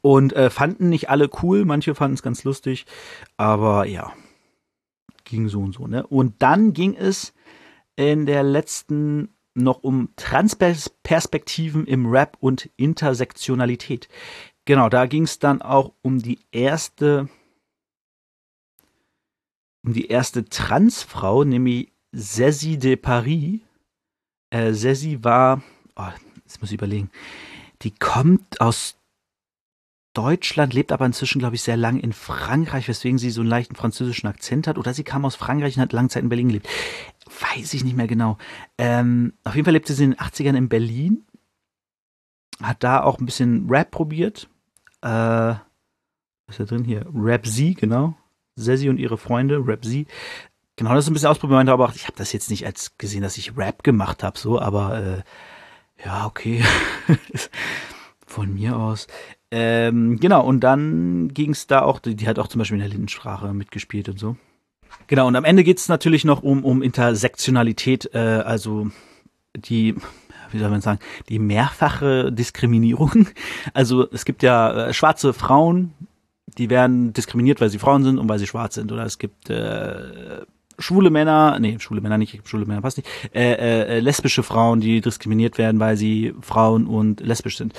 Und 0.00 0.32
äh, 0.34 0.50
fanden 0.50 0.88
nicht 0.88 1.08
alle 1.10 1.30
cool, 1.42 1.64
manche 1.64 1.94
fanden 1.94 2.14
es 2.14 2.22
ganz 2.22 2.44
lustig, 2.44 2.86
aber 3.36 3.86
ja, 3.86 4.12
ging 5.24 5.48
so 5.48 5.60
und 5.60 5.72
so, 5.72 5.86
ne? 5.86 6.06
Und 6.06 6.42
dann 6.42 6.72
ging 6.72 6.94
es 6.94 7.32
in 7.96 8.26
der 8.26 8.42
letzten 8.42 9.30
noch 9.54 9.82
um 9.82 10.10
Transperspektiven 10.16 11.86
im 11.86 12.06
Rap 12.06 12.36
und 12.40 12.70
Intersektionalität. 12.76 14.08
Genau, 14.66 14.88
da 14.88 15.06
ging 15.06 15.22
es 15.22 15.38
dann 15.38 15.62
auch 15.62 15.92
um 16.02 16.18
die 16.18 16.40
erste 16.52 17.28
um 19.82 19.92
die 19.92 20.08
erste 20.08 20.44
Transfrau, 20.44 21.44
nämlich 21.44 21.92
Cézi 22.16 22.78
de 22.78 22.96
Paris. 22.96 23.60
Äh, 24.50 24.72
Cézi 24.72 25.22
war, 25.22 25.62
oh, 25.96 26.08
jetzt 26.44 26.60
muss 26.60 26.70
ich 26.70 26.78
überlegen, 26.78 27.10
die 27.82 27.90
kommt 27.90 28.60
aus 28.60 28.96
Deutschland, 30.14 30.72
lebt 30.72 30.92
aber 30.92 31.04
inzwischen, 31.04 31.40
glaube 31.40 31.56
ich, 31.56 31.62
sehr 31.62 31.76
lang 31.76 32.00
in 32.00 32.14
Frankreich, 32.14 32.88
weswegen 32.88 33.18
sie 33.18 33.30
so 33.30 33.42
einen 33.42 33.50
leichten 33.50 33.76
französischen 33.76 34.28
Akzent 34.28 34.66
hat. 34.66 34.78
Oder 34.78 34.94
sie 34.94 35.04
kam 35.04 35.26
aus 35.26 35.36
Frankreich 35.36 35.76
und 35.76 35.82
hat 35.82 35.92
lange 35.92 36.08
Zeit 36.08 36.22
in 36.22 36.30
Berlin 36.30 36.48
gelebt. 36.48 36.68
Weiß 37.26 37.74
ich 37.74 37.84
nicht 37.84 37.96
mehr 37.96 38.06
genau. 38.06 38.38
Ähm, 38.78 39.34
auf 39.44 39.54
jeden 39.54 39.66
Fall 39.66 39.74
lebte 39.74 39.92
sie 39.92 40.04
in 40.04 40.12
den 40.12 40.20
80ern 40.20 40.56
in 40.56 40.70
Berlin. 40.70 41.26
Hat 42.62 42.82
da 42.82 43.02
auch 43.02 43.18
ein 43.18 43.26
bisschen 43.26 43.68
Rap 43.68 43.90
probiert. 43.90 44.48
Äh, 45.02 45.08
was 45.08 45.60
ist 46.48 46.60
da 46.60 46.64
drin 46.64 46.84
hier? 46.84 47.04
Rap 47.12 47.46
Sie, 47.46 47.74
genau. 47.74 48.16
Cézi 48.58 48.88
und 48.88 48.96
ihre 48.96 49.18
Freunde, 49.18 49.58
Rap 49.66 49.84
Sie. 49.84 50.06
Genau, 50.76 50.94
das 50.94 51.04
ist 51.04 51.10
ein 51.10 51.14
bisschen 51.14 51.30
ausprobiert, 51.30 51.68
aber 51.68 51.90
ich 51.94 52.04
habe 52.04 52.18
das 52.18 52.32
jetzt 52.34 52.50
nicht 52.50 52.66
als 52.66 52.98
gesehen, 52.98 53.22
dass 53.22 53.38
ich 53.38 53.56
Rap 53.56 53.82
gemacht 53.82 54.22
habe, 54.22 54.38
so, 54.38 54.60
aber 54.60 55.02
äh, 55.02 55.22
ja, 56.04 56.26
okay. 56.26 56.62
Von 58.26 58.52
mir 58.52 58.76
aus. 58.76 59.06
Ähm, 59.50 60.18
genau, 60.20 60.44
und 60.44 60.60
dann 60.60 61.28
ging 61.32 61.52
es 61.52 61.66
da 61.66 61.80
auch, 61.80 61.98
die, 61.98 62.14
die, 62.14 62.28
hat 62.28 62.38
auch 62.38 62.48
zum 62.48 62.58
Beispiel 62.58 62.76
in 62.76 62.82
der 62.82 62.90
Lindensprache 62.90 63.54
mitgespielt 63.54 64.08
und 64.10 64.18
so. 64.18 64.36
Genau, 65.06 65.26
und 65.26 65.36
am 65.36 65.44
Ende 65.44 65.64
geht 65.64 65.78
es 65.78 65.88
natürlich 65.88 66.24
noch 66.24 66.42
um, 66.42 66.64
um 66.64 66.82
Intersektionalität, 66.82 68.10
äh, 68.12 68.18
also 68.18 68.90
die, 69.54 69.94
wie 70.50 70.58
soll 70.58 70.68
man 70.68 70.82
sagen, 70.82 70.98
die 71.30 71.38
mehrfache 71.38 72.30
Diskriminierung. 72.32 73.28
Also 73.72 74.10
es 74.10 74.24
gibt 74.26 74.42
ja 74.42 74.88
äh, 74.88 74.92
schwarze 74.92 75.32
Frauen, 75.32 75.94
die 76.58 76.68
werden 76.68 77.12
diskriminiert, 77.12 77.60
weil 77.60 77.70
sie 77.70 77.78
Frauen 77.78 78.04
sind 78.04 78.18
und 78.18 78.28
weil 78.28 78.38
sie 78.38 78.46
schwarz 78.46 78.74
sind. 78.74 78.92
Oder 78.92 79.04
es 79.04 79.18
gibt 79.18 79.50
äh, 79.50 80.42
schwule 80.78 81.10
Männer, 81.10 81.58
nee, 81.58 81.76
schwule 81.78 82.00
Männer 82.00 82.18
nicht, 82.18 82.46
schwule 82.46 82.66
Männer 82.66 82.82
passt 82.82 82.98
nicht, 82.98 83.08
äh, 83.34 83.96
äh, 83.96 84.00
lesbische 84.00 84.42
Frauen, 84.42 84.80
die 84.80 85.00
diskriminiert 85.00 85.58
werden, 85.58 85.80
weil 85.80 85.96
sie 85.96 86.34
Frauen 86.40 86.86
und 86.86 87.20
lesbisch 87.20 87.56
sind. 87.56 87.74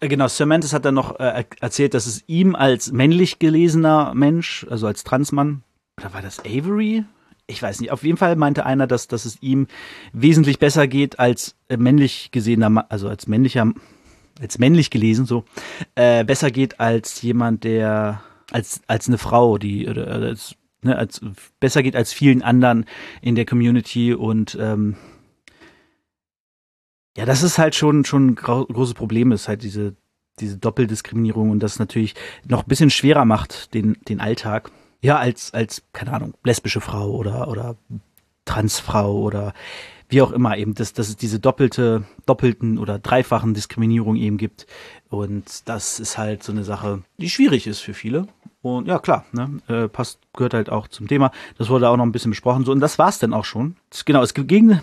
Äh, 0.00 0.08
genau, 0.08 0.28
Sir 0.28 0.46
Mantis 0.46 0.72
hat 0.72 0.84
dann 0.84 0.94
noch 0.94 1.18
äh, 1.20 1.44
erzählt, 1.60 1.94
dass 1.94 2.06
es 2.06 2.24
ihm 2.26 2.54
als 2.54 2.92
männlich 2.92 3.38
gelesener 3.38 4.12
Mensch, 4.14 4.66
also 4.68 4.86
als 4.86 5.04
Transmann, 5.04 5.62
oder 6.00 6.14
war 6.14 6.22
das 6.22 6.40
Avery? 6.40 7.04
Ich 7.46 7.62
weiß 7.62 7.80
nicht. 7.80 7.90
Auf 7.90 8.04
jeden 8.04 8.16
Fall 8.16 8.36
meinte 8.36 8.64
einer, 8.64 8.86
dass, 8.86 9.08
dass 9.08 9.24
es 9.24 9.42
ihm 9.42 9.66
wesentlich 10.12 10.58
besser 10.58 10.86
geht 10.86 11.18
als 11.18 11.56
äh, 11.68 11.76
männlich 11.76 12.30
gesehener, 12.30 12.86
also 12.88 13.08
als 13.08 13.26
männlicher, 13.26 13.72
als 14.40 14.58
männlich 14.58 14.90
gelesen, 14.90 15.26
so, 15.26 15.44
äh, 15.94 16.24
besser 16.24 16.50
geht 16.50 16.80
als 16.80 17.20
jemand, 17.22 17.64
der, 17.64 18.22
als, 18.50 18.80
als 18.86 19.08
eine 19.08 19.18
Frau, 19.18 19.58
die, 19.58 19.88
oder, 19.88 20.06
als 20.08 20.54
ne, 20.82 20.96
als, 20.96 21.20
besser 21.58 21.82
geht 21.82 21.96
als 21.96 22.12
vielen 22.12 22.42
anderen 22.42 22.84
in 23.22 23.34
der 23.34 23.46
Community 23.46 24.14
und 24.14 24.56
ähm, 24.60 24.96
ja, 27.16 27.24
das 27.24 27.42
ist 27.42 27.58
halt 27.58 27.74
schon 27.74 28.04
schon 28.04 28.28
ein 28.28 28.34
großes 28.34 28.94
Problem 28.94 29.32
ist 29.32 29.48
halt 29.48 29.62
diese 29.62 29.96
diese 30.38 30.58
Doppeldiskriminierung 30.58 31.50
und 31.50 31.62
das 31.62 31.78
natürlich 31.78 32.14
noch 32.46 32.62
ein 32.62 32.68
bisschen 32.68 32.90
schwerer 32.90 33.24
macht 33.24 33.74
den 33.74 33.96
den 34.08 34.20
Alltag. 34.20 34.70
Ja, 35.02 35.18
als 35.18 35.52
als 35.54 35.82
keine 35.92 36.12
Ahnung 36.12 36.34
lesbische 36.44 36.80
Frau 36.80 37.10
oder 37.10 37.48
oder 37.48 37.76
Transfrau 38.44 39.20
oder 39.20 39.54
wie 40.10 40.22
auch 40.22 40.32
immer 40.32 40.56
eben, 40.56 40.74
dass, 40.74 40.92
dass 40.92 41.08
es 41.08 41.16
diese 41.16 41.38
doppelte, 41.38 42.04
doppelten 42.26 42.78
oder 42.78 42.98
dreifachen 42.98 43.54
Diskriminierung 43.54 44.16
eben 44.16 44.38
gibt. 44.38 44.66
Und 45.08 45.68
das 45.68 46.00
ist 46.00 46.18
halt 46.18 46.42
so 46.42 46.52
eine 46.52 46.64
Sache, 46.64 47.02
die 47.18 47.30
schwierig 47.30 47.66
ist 47.66 47.80
für 47.80 47.94
viele. 47.94 48.26
Und 48.62 48.86
ja, 48.86 48.98
klar, 48.98 49.24
ne, 49.32 49.58
äh, 49.68 49.88
passt, 49.88 50.18
gehört 50.34 50.54
halt 50.54 50.70
auch 50.70 50.88
zum 50.88 51.08
Thema. 51.08 51.30
Das 51.56 51.70
wurde 51.70 51.88
auch 51.88 51.96
noch 51.96 52.04
ein 52.04 52.12
bisschen 52.12 52.30
besprochen. 52.30 52.64
So, 52.64 52.72
und 52.72 52.80
das 52.80 52.98
war's 52.98 53.18
dann 53.18 53.32
auch 53.32 53.44
schon. 53.44 53.76
Das, 53.88 54.04
genau, 54.04 54.22
es 54.22 54.34
ging 54.34 54.80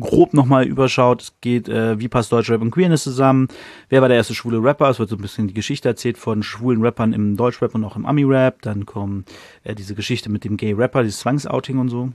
grob 0.00 0.32
nochmal 0.32 0.66
überschaut. 0.66 1.22
Es 1.22 1.34
geht, 1.40 1.68
äh, 1.68 1.98
wie 1.98 2.08
passt 2.08 2.32
Deutschrap 2.32 2.62
und 2.62 2.70
Queerness 2.70 3.02
zusammen? 3.02 3.48
Wer 3.88 4.00
war 4.00 4.08
der 4.08 4.16
erste 4.16 4.34
schwule 4.34 4.62
Rapper? 4.62 4.88
Es 4.88 4.98
wird 4.98 5.10
so 5.10 5.16
ein 5.16 5.22
bisschen 5.22 5.48
die 5.48 5.54
Geschichte 5.54 5.88
erzählt 5.88 6.16
von 6.16 6.42
schwulen 6.42 6.82
Rappern 6.82 7.12
im 7.12 7.36
Deutschrap 7.36 7.74
und 7.74 7.84
auch 7.84 7.96
im 7.96 8.06
Ami-Rap. 8.06 8.62
Dann 8.62 8.86
kommt 8.86 9.30
äh, 9.64 9.74
diese 9.74 9.94
Geschichte 9.94 10.30
mit 10.30 10.44
dem 10.44 10.56
Gay-Rapper, 10.56 11.02
dieses 11.02 11.20
Zwangsouting 11.20 11.78
und 11.78 11.88
so. 11.88 12.12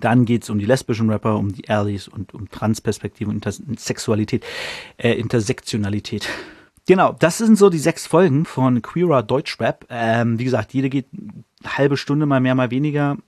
Dann 0.00 0.24
geht's 0.24 0.48
um 0.48 0.58
die 0.58 0.64
lesbischen 0.64 1.10
Rapper, 1.10 1.36
um 1.36 1.52
die 1.52 1.68
Allies 1.68 2.08
und 2.08 2.34
um 2.34 2.48
Transperspektive 2.48 3.30
und 3.30 3.36
Intersexualität, 3.36 4.44
äh, 4.96 5.12
Intersektionalität. 5.12 6.28
Genau, 6.86 7.14
das 7.18 7.38
sind 7.38 7.56
so 7.56 7.70
die 7.70 7.78
sechs 7.78 8.06
Folgen 8.06 8.44
von 8.44 8.82
Queerer 8.82 9.22
Deutschrap. 9.22 9.86
Ähm, 9.88 10.38
wie 10.38 10.44
gesagt, 10.44 10.74
jede 10.74 10.90
geht 10.90 11.06
eine 11.12 11.76
halbe 11.76 11.96
Stunde, 11.96 12.26
mal 12.26 12.40
mehr, 12.40 12.56
mal 12.56 12.70
weniger. 12.72 13.18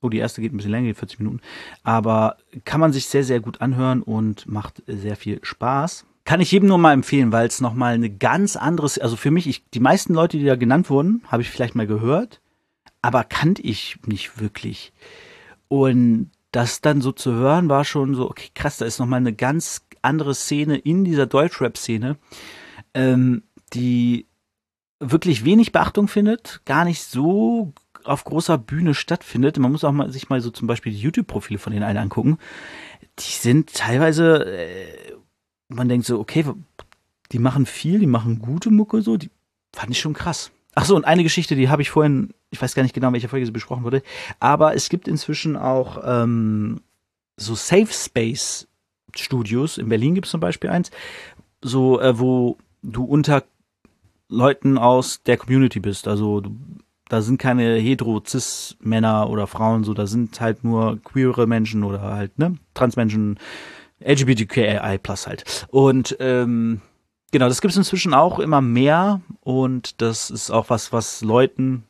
Oh, 0.00 0.08
die 0.08 0.18
erste 0.18 0.40
geht 0.40 0.52
ein 0.52 0.56
bisschen 0.56 0.72
länger, 0.72 0.94
40 0.94 1.20
Minuten. 1.20 1.40
Aber 1.84 2.36
kann 2.64 2.80
man 2.80 2.92
sich 2.92 3.06
sehr, 3.06 3.24
sehr 3.24 3.40
gut 3.40 3.60
anhören 3.60 4.02
und 4.02 4.46
macht 4.48 4.82
sehr 4.86 5.16
viel 5.16 5.38
Spaß. 5.42 6.06
Kann 6.24 6.40
ich 6.40 6.50
jedem 6.50 6.68
nur 6.68 6.78
mal 6.78 6.92
empfehlen, 6.92 7.32
weil 7.32 7.46
es 7.46 7.60
nochmal 7.60 7.94
eine 7.94 8.10
ganz 8.10 8.56
anderes, 8.56 8.98
also 8.98 9.14
für 9.14 9.30
mich, 9.30 9.46
ich, 9.46 9.64
die 9.70 9.80
meisten 9.80 10.14
Leute, 10.14 10.38
die 10.38 10.44
da 10.44 10.56
genannt 10.56 10.90
wurden, 10.90 11.22
habe 11.28 11.42
ich 11.42 11.50
vielleicht 11.50 11.74
mal 11.74 11.86
gehört, 11.86 12.40
aber 13.00 13.24
kannte 13.24 13.62
ich 13.62 13.98
nicht 14.06 14.40
wirklich. 14.40 14.92
Und 15.68 16.30
das 16.50 16.80
dann 16.80 17.00
so 17.00 17.12
zu 17.12 17.32
hören, 17.32 17.68
war 17.68 17.84
schon 17.84 18.14
so, 18.14 18.28
okay, 18.28 18.48
krass, 18.54 18.78
da 18.78 18.86
ist 18.86 18.98
nochmal 18.98 19.20
eine 19.20 19.34
ganz 19.34 19.82
andere 20.02 20.34
Szene 20.34 20.76
in 20.76 21.04
dieser 21.04 21.26
Deutschrap-Szene, 21.26 22.16
ähm, 22.94 23.42
die 23.72 24.26
wirklich 25.00 25.44
wenig 25.44 25.72
Beachtung 25.72 26.08
findet, 26.08 26.62
gar 26.64 26.84
nicht 26.84 27.02
so 27.02 27.72
auf 28.04 28.24
großer 28.24 28.58
Bühne 28.58 28.94
stattfindet. 28.94 29.58
Man 29.58 29.72
muss 29.72 29.84
auch 29.84 29.92
mal 29.92 30.10
sich 30.12 30.28
mal 30.28 30.40
so 30.40 30.50
zum 30.50 30.66
Beispiel 30.66 30.92
die 30.92 31.00
YouTube-Profile 31.00 31.58
von 31.58 31.72
den 31.72 31.82
einen 31.82 31.98
angucken. 31.98 32.38
Die 33.18 33.32
sind 33.32 33.72
teilweise, 33.72 34.44
äh, 34.46 35.14
man 35.68 35.88
denkt 35.88 36.06
so, 36.06 36.18
okay, 36.18 36.44
die 37.32 37.38
machen 37.38 37.66
viel, 37.66 37.98
die 37.98 38.06
machen 38.06 38.38
gute 38.38 38.70
Mucke 38.70 39.02
so, 39.02 39.16
die 39.16 39.30
fand 39.74 39.90
ich 39.90 40.00
schon 40.00 40.14
krass. 40.14 40.50
Ach 40.74 40.84
so, 40.84 40.96
und 40.96 41.04
eine 41.04 41.22
Geschichte, 41.22 41.54
die 41.54 41.68
habe 41.68 41.82
ich 41.82 41.90
vorhin, 41.90 42.34
ich 42.50 42.60
weiß 42.60 42.74
gar 42.74 42.82
nicht 42.82 42.94
genau, 42.94 43.08
in 43.08 43.14
welcher 43.14 43.28
Folge 43.28 43.46
sie 43.46 43.52
besprochen 43.52 43.84
wurde, 43.84 44.02
aber 44.40 44.74
es 44.74 44.88
gibt 44.88 45.08
inzwischen 45.08 45.56
auch 45.56 46.02
ähm, 46.04 46.80
so 47.36 47.54
Safe 47.54 47.92
Space 47.92 48.66
Studios. 49.14 49.78
In 49.78 49.88
Berlin 49.88 50.14
gibt 50.14 50.26
es 50.26 50.32
zum 50.32 50.40
Beispiel 50.40 50.70
eins, 50.70 50.90
so 51.62 52.00
äh, 52.00 52.18
wo 52.18 52.58
du 52.84 53.04
unter 53.04 53.44
Leuten 54.28 54.78
aus 54.78 55.22
der 55.22 55.36
Community 55.36 55.80
bist. 55.80 56.08
Also 56.08 56.40
du, 56.40 56.56
da 57.08 57.22
sind 57.22 57.38
keine 57.38 57.74
hetero-cis-Männer 57.76 59.28
oder 59.28 59.46
Frauen, 59.46 59.84
so 59.84 59.94
da 59.94 60.06
sind 60.06 60.40
halt 60.40 60.64
nur 60.64 61.00
queere 61.02 61.46
Menschen 61.46 61.84
oder 61.84 62.00
halt 62.02 62.38
ne 62.38 62.56
Transmenschen, 62.74 63.38
LGBTQI 64.00 64.98
plus 64.98 65.26
halt. 65.26 65.66
Und 65.70 66.16
ähm, 66.20 66.80
Genau, 67.34 67.48
das 67.48 67.60
gibt 67.60 67.72
es 67.72 67.76
inzwischen 67.76 68.14
auch 68.14 68.38
immer 68.38 68.60
mehr 68.60 69.20
und 69.40 70.00
das 70.00 70.30
ist 70.30 70.52
auch 70.52 70.70
was, 70.70 70.92
was 70.92 71.20
Leuten 71.20 71.82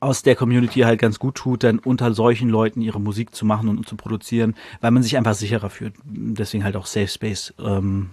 aus 0.00 0.24
der 0.24 0.34
Community 0.34 0.80
halt 0.80 1.00
ganz 1.00 1.20
gut 1.20 1.36
tut, 1.36 1.62
dann 1.62 1.78
unter 1.78 2.12
solchen 2.12 2.48
Leuten 2.48 2.80
ihre 2.80 3.00
Musik 3.00 3.32
zu 3.32 3.46
machen 3.46 3.68
und 3.68 3.88
zu 3.88 3.94
produzieren, 3.94 4.56
weil 4.80 4.90
man 4.90 5.04
sich 5.04 5.16
einfach 5.16 5.34
sicherer 5.34 5.70
fühlt. 5.70 5.94
Deswegen 6.02 6.64
halt 6.64 6.74
auch 6.74 6.86
Safe 6.86 7.06
Space. 7.06 7.54
Ähm, 7.60 8.10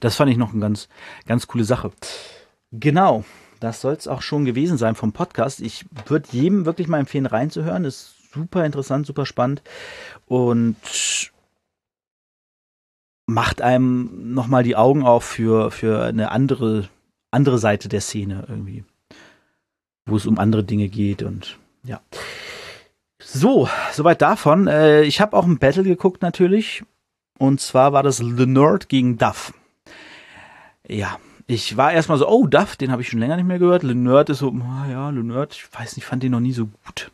das 0.00 0.16
fand 0.16 0.30
ich 0.30 0.36
noch 0.36 0.52
eine 0.52 0.60
ganz, 0.60 0.88
ganz 1.26 1.46
coole 1.46 1.64
Sache. 1.64 1.92
Genau, 2.72 3.24
das 3.60 3.80
soll 3.80 3.92
es 3.94 4.08
auch 4.08 4.22
schon 4.22 4.44
gewesen 4.44 4.78
sein 4.78 4.94
vom 4.94 5.12
Podcast. 5.12 5.60
Ich 5.60 5.84
würde 6.06 6.28
jedem 6.32 6.64
wirklich 6.64 6.88
mal 6.88 6.98
empfehlen, 6.98 7.26
reinzuhören. 7.26 7.84
Ist 7.84 8.14
super 8.32 8.64
interessant, 8.64 9.06
super 9.06 9.26
spannend. 9.26 9.62
Und 10.26 10.76
macht 13.26 13.62
einem 13.62 14.34
nochmal 14.34 14.64
die 14.64 14.76
Augen 14.76 15.04
auf 15.04 15.24
für, 15.24 15.70
für 15.70 16.02
eine 16.04 16.30
andere, 16.30 16.88
andere 17.30 17.58
Seite 17.58 17.88
der 17.88 18.00
Szene 18.00 18.44
irgendwie. 18.48 18.84
Wo 20.06 20.16
es 20.16 20.26
um 20.26 20.38
andere 20.38 20.64
Dinge 20.64 20.88
geht 20.88 21.22
und 21.22 21.58
ja. 21.84 22.00
So, 23.22 23.68
soweit 23.92 24.22
davon. 24.22 24.66
Äh, 24.66 25.02
ich 25.02 25.20
habe 25.20 25.36
auch 25.36 25.44
ein 25.44 25.58
Battle 25.58 25.84
geguckt 25.84 26.22
natürlich. 26.22 26.82
Und 27.38 27.60
zwar 27.60 27.92
war 27.92 28.02
das 28.02 28.16
The 28.16 28.46
Nerd 28.46 28.88
gegen 28.88 29.18
Duff. 29.18 29.52
Ja, 30.90 31.20
ich 31.46 31.76
war 31.76 31.92
erstmal 31.92 32.18
so, 32.18 32.28
oh, 32.28 32.48
Duff, 32.48 32.74
den 32.74 32.90
habe 32.90 33.00
ich 33.00 33.08
schon 33.08 33.20
länger 33.20 33.36
nicht 33.36 33.46
mehr 33.46 33.60
gehört. 33.60 33.84
Le 33.84 33.94
Nerd 33.94 34.28
ist 34.30 34.38
so, 34.38 34.48
oh, 34.48 34.90
ja, 34.90 35.10
Le 35.10 35.22
Nerd, 35.22 35.54
ich 35.54 35.72
weiß 35.72 35.96
nicht, 35.96 36.04
fand 36.04 36.22
den 36.24 36.32
noch 36.32 36.40
nie 36.40 36.52
so 36.52 36.66
gut. 36.66 37.12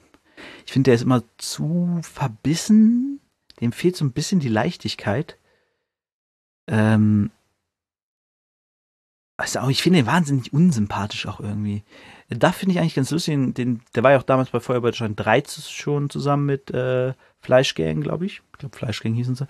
Ich 0.65 0.73
finde, 0.73 0.89
der 0.89 0.95
ist 0.95 1.03
immer 1.03 1.23
zu 1.37 2.01
verbissen. 2.03 3.21
Dem 3.61 3.73
fehlt 3.73 3.95
so 3.95 4.05
ein 4.05 4.13
bisschen 4.13 4.41
die 4.41 4.49
Leichtigkeit. 4.49 5.37
Ähm, 6.69 7.31
also 9.37 9.69
ich 9.69 9.83
finde 9.83 10.01
den 10.01 10.07
wahnsinnig 10.07 10.55
unsympathisch 10.55 11.27
auch 11.27 11.41
irgendwie. 11.41 11.83
Da 12.31 12.53
finde 12.53 12.73
ich 12.73 12.81
eigentlich 12.81 12.95
ganz 12.95 13.11
lustig, 13.11 13.55
den, 13.55 13.83
der 13.95 14.03
war 14.03 14.13
ja 14.13 14.19
auch 14.19 14.23
damals 14.23 14.51
bei 14.51 14.61
Feuerwehr 14.61 14.91
Deutschland 14.91 15.21
3 15.21 15.45
schon 15.61 16.09
zusammen 16.09 16.47
mit 16.47 16.71
äh, 16.71 17.13
Fleischgang, 17.41 18.01
glaube 18.01 18.25
ich. 18.25 18.41
Ich 18.53 18.59
glaube, 18.59 18.77
Fleischgang 18.77 19.13
hießen 19.13 19.35
sie. 19.35 19.47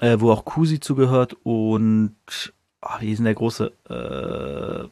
Äh, 0.00 0.18
wo 0.18 0.32
auch 0.32 0.44
Kusi 0.44 0.80
zugehört 0.80 1.36
und 1.44 2.16
oh, 2.82 3.00
wie 3.00 3.06
hieß 3.06 3.18
denn 3.18 3.24
der 3.24 3.34
große? 3.34 3.72
Äh, 3.88 4.88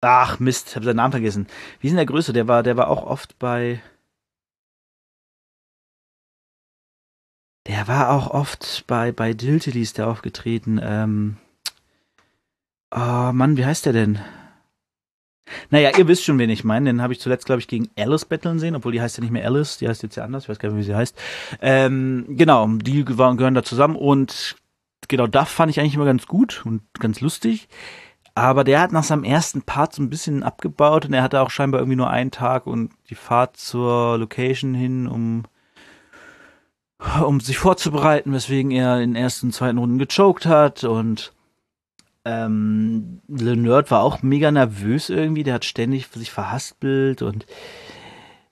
ach 0.00 0.38
Mist, 0.40 0.68
ich 0.68 0.76
habe 0.76 0.84
seinen 0.84 0.96
Namen 0.96 1.12
vergessen. 1.12 1.46
Wie 1.80 1.88
ist 1.88 1.92
denn 1.92 1.96
der 1.96 2.06
Größe? 2.06 2.32
Der 2.32 2.48
war, 2.48 2.62
der 2.62 2.76
war 2.76 2.88
auch 2.88 3.04
oft 3.04 3.38
bei 3.38 3.82
Der 7.70 7.86
war 7.86 8.10
auch 8.10 8.30
oft 8.30 8.84
bei, 8.88 9.12
bei 9.12 9.32
Diltily 9.32 9.82
ist 9.82 9.98
der 9.98 10.08
aufgetreten. 10.08 10.80
Ähm, 10.82 11.36
oh 12.90 13.30
Mann, 13.32 13.56
wie 13.56 13.64
heißt 13.64 13.86
der 13.86 13.92
denn? 13.92 14.18
Naja, 15.68 15.96
ihr 15.96 16.08
wisst 16.08 16.24
schon, 16.24 16.38
wen 16.38 16.50
ich 16.50 16.64
meine. 16.64 16.90
Den 16.90 17.00
habe 17.00 17.12
ich 17.12 17.20
zuletzt, 17.20 17.46
glaube 17.46 17.60
ich, 17.60 17.68
gegen 17.68 17.88
Alice 17.96 18.24
betteln 18.24 18.58
sehen, 18.58 18.74
obwohl 18.74 18.92
die 18.92 19.00
heißt 19.00 19.18
ja 19.18 19.22
nicht 19.22 19.30
mehr 19.30 19.44
Alice, 19.46 19.78
die 19.78 19.88
heißt 19.88 20.02
jetzt 20.02 20.16
ja 20.16 20.24
anders, 20.24 20.44
ich 20.44 20.48
weiß 20.48 20.58
gar 20.58 20.70
nicht, 20.70 20.78
wie 20.78 20.82
sie 20.90 20.96
heißt. 20.96 21.16
Ähm, 21.60 22.24
genau, 22.30 22.66
die 22.66 23.04
gehören 23.04 23.54
da 23.54 23.62
zusammen 23.62 23.96
und 23.96 24.56
genau, 25.10 25.26
Duff 25.26 25.48
fand 25.48 25.70
ich 25.70 25.78
eigentlich 25.78 25.94
immer 25.94 26.06
ganz 26.06 26.26
gut 26.26 26.62
und 26.64 26.82
ganz 26.98 27.20
lustig. 27.20 27.68
Aber 28.34 28.64
der 28.64 28.80
hat 28.80 28.92
nach 28.92 29.04
seinem 29.04 29.24
ersten 29.24 29.62
Part 29.62 29.92
so 29.92 30.02
ein 30.02 30.08
bisschen 30.08 30.42
abgebaut 30.42 31.04
und 31.04 31.12
er 31.12 31.22
hatte 31.22 31.40
auch 31.42 31.50
scheinbar 31.50 31.80
irgendwie 31.80 31.96
nur 31.96 32.08
einen 32.08 32.30
Tag 32.30 32.66
und 32.66 32.92
die 33.10 33.16
Fahrt 33.16 33.56
zur 33.56 34.16
Location 34.16 34.72
hin, 34.72 35.06
um 35.06 35.44
um 37.24 37.40
sich 37.40 37.58
vorzubereiten, 37.58 38.32
weswegen 38.32 38.70
er 38.70 39.00
in 39.00 39.16
ersten 39.16 39.46
und 39.46 39.52
zweiten 39.52 39.78
Runden 39.78 39.98
gechoked 39.98 40.46
hat 40.46 40.84
und 40.84 41.32
ähm, 42.26 43.22
Le 43.28 43.56
Nerd 43.56 43.90
war 43.90 44.02
auch 44.02 44.22
mega 44.22 44.50
nervös 44.50 45.08
irgendwie, 45.08 45.42
der 45.42 45.54
hat 45.54 45.64
ständig 45.64 46.08
sich 46.08 46.30
verhaspelt 46.30 47.22
und 47.22 47.46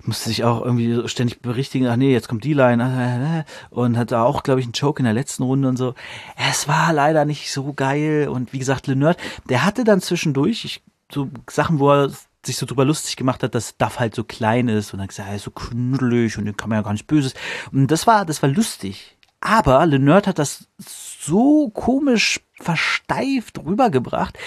musste 0.04 0.28
sich 0.28 0.44
auch 0.44 0.62
irgendwie 0.62 1.08
ständig 1.08 1.42
berichtigen, 1.42 1.86
ach 1.88 1.96
nee, 1.96 2.12
jetzt 2.12 2.28
kommt 2.28 2.44
die 2.44 2.52
Line 2.52 3.44
und 3.70 3.96
hatte 3.96 4.20
auch, 4.20 4.42
glaube 4.42 4.60
ich, 4.60 4.66
einen 4.66 4.72
Choke 4.72 5.00
in 5.00 5.04
der 5.04 5.12
letzten 5.12 5.42
Runde 5.42 5.68
und 5.68 5.76
so. 5.76 5.94
Es 6.36 6.68
war 6.68 6.92
leider 6.92 7.24
nicht 7.24 7.52
so 7.52 7.72
geil 7.72 8.28
und 8.28 8.52
wie 8.52 8.58
gesagt, 8.58 8.86
Lenert, 8.86 9.18
der 9.48 9.64
hatte 9.64 9.84
dann 9.84 10.00
zwischendurch 10.00 10.64
ich, 10.64 10.82
so 11.12 11.28
Sachen, 11.50 11.78
wo 11.78 11.90
er 11.90 12.10
sich 12.44 12.56
so 12.56 12.66
drüber 12.66 12.84
lustig 12.84 13.16
gemacht 13.16 13.42
hat, 13.42 13.54
dass 13.54 13.76
Duff 13.76 13.98
halt 13.98 14.14
so 14.14 14.24
klein 14.24 14.68
ist 14.68 14.92
und 14.92 15.00
dann 15.00 15.08
gesagt, 15.08 15.28
er 15.28 15.36
ist 15.36 15.44
so 15.44 15.50
knuddelig 15.50 16.38
und 16.38 16.44
den 16.44 16.56
kann 16.56 16.68
man 16.68 16.78
ja 16.78 16.82
gar 16.82 16.92
nicht 16.92 17.06
böses. 17.06 17.34
Und 17.72 17.88
das 17.88 18.06
war, 18.06 18.24
das 18.24 18.42
war 18.42 18.48
lustig. 18.48 19.16
Aber 19.40 19.84
Lenert 19.86 20.26
hat 20.26 20.38
das 20.38 20.68
so 20.78 21.70
komisch 21.70 22.40
versteift 22.54 23.58
rübergebracht, 23.58 24.38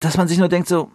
dass 0.00 0.16
man 0.16 0.28
sich 0.28 0.38
nur 0.38 0.48
denkt 0.48 0.68
so, 0.68 0.90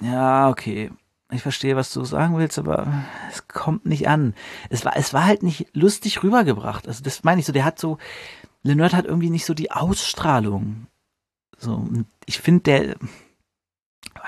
ja, 0.00 0.48
okay, 0.48 0.90
ich 1.30 1.42
verstehe, 1.42 1.76
was 1.76 1.92
du 1.92 2.04
sagen 2.04 2.38
willst, 2.38 2.58
aber 2.58 3.04
es 3.30 3.48
kommt 3.48 3.84
nicht 3.84 4.08
an. 4.08 4.34
Es 4.70 4.84
war, 4.84 4.96
es 4.96 5.12
war 5.12 5.24
halt 5.24 5.42
nicht 5.42 5.66
lustig 5.72 6.22
rübergebracht. 6.22 6.86
Also 6.86 7.02
das 7.02 7.24
meine 7.24 7.40
ich 7.40 7.46
so, 7.46 7.52
der 7.52 7.64
hat 7.64 7.78
so, 7.78 7.98
Lenert 8.62 8.94
hat 8.94 9.06
irgendwie 9.06 9.30
nicht 9.30 9.44
so 9.44 9.54
die 9.54 9.70
Ausstrahlung. 9.70 10.86
So, 11.58 11.88
ich 12.26 12.38
finde, 12.38 12.62
der, 12.62 12.96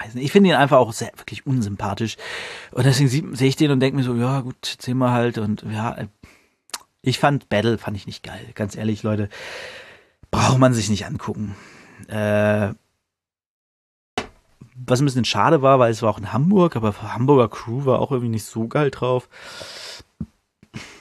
weiß 0.01 0.15
nicht, 0.15 0.25
ich 0.25 0.33
finde 0.33 0.51
ihn 0.51 0.57
einfach 0.57 0.79
auch 0.79 0.93
sehr, 0.93 1.13
wirklich 1.17 1.47
unsympathisch. 1.47 2.17
Und 2.73 2.87
deswegen 2.87 3.35
sehe 3.35 3.49
ich 3.49 3.57
den 3.57 3.71
und 3.71 3.81
denke 3.81 3.97
mir 3.97 4.05
so, 4.05 4.15
ja, 4.15 4.41
gut, 4.41 4.77
sehen 4.81 4.99
wir 4.99 5.13
halt. 5.13 5.39
Und 5.39 5.65
ja, 5.71 5.97
ich 7.03 7.19
fand 7.19 7.49
Battle, 7.49 7.79
fand 7.79 7.97
ich 7.97 8.07
nicht 8.07 8.23
geil. 8.23 8.45
Ganz 8.55 8.77
ehrlich, 8.77 9.03
Leute, 9.03 9.29
braucht 10.31 10.59
man 10.59 10.75
sich 10.75 10.89
nicht 10.89 11.07
angucken. 11.07 11.55
Äh, 12.09 12.75
was 14.87 15.01
ein 15.01 15.05
bisschen 15.05 15.25
schade 15.25 15.63
war, 15.63 15.79
weil 15.79 15.91
es 15.91 16.03
war 16.03 16.11
auch 16.11 16.19
in 16.19 16.33
Hamburg, 16.33 16.77
aber 16.77 16.95
Hamburger 17.03 17.49
Crew 17.49 17.85
war 17.85 18.01
auch 18.01 18.13
irgendwie 18.13 18.31
nicht 18.31 18.45
so 18.45 18.69
geil 18.69 18.91
drauf. 18.91 19.29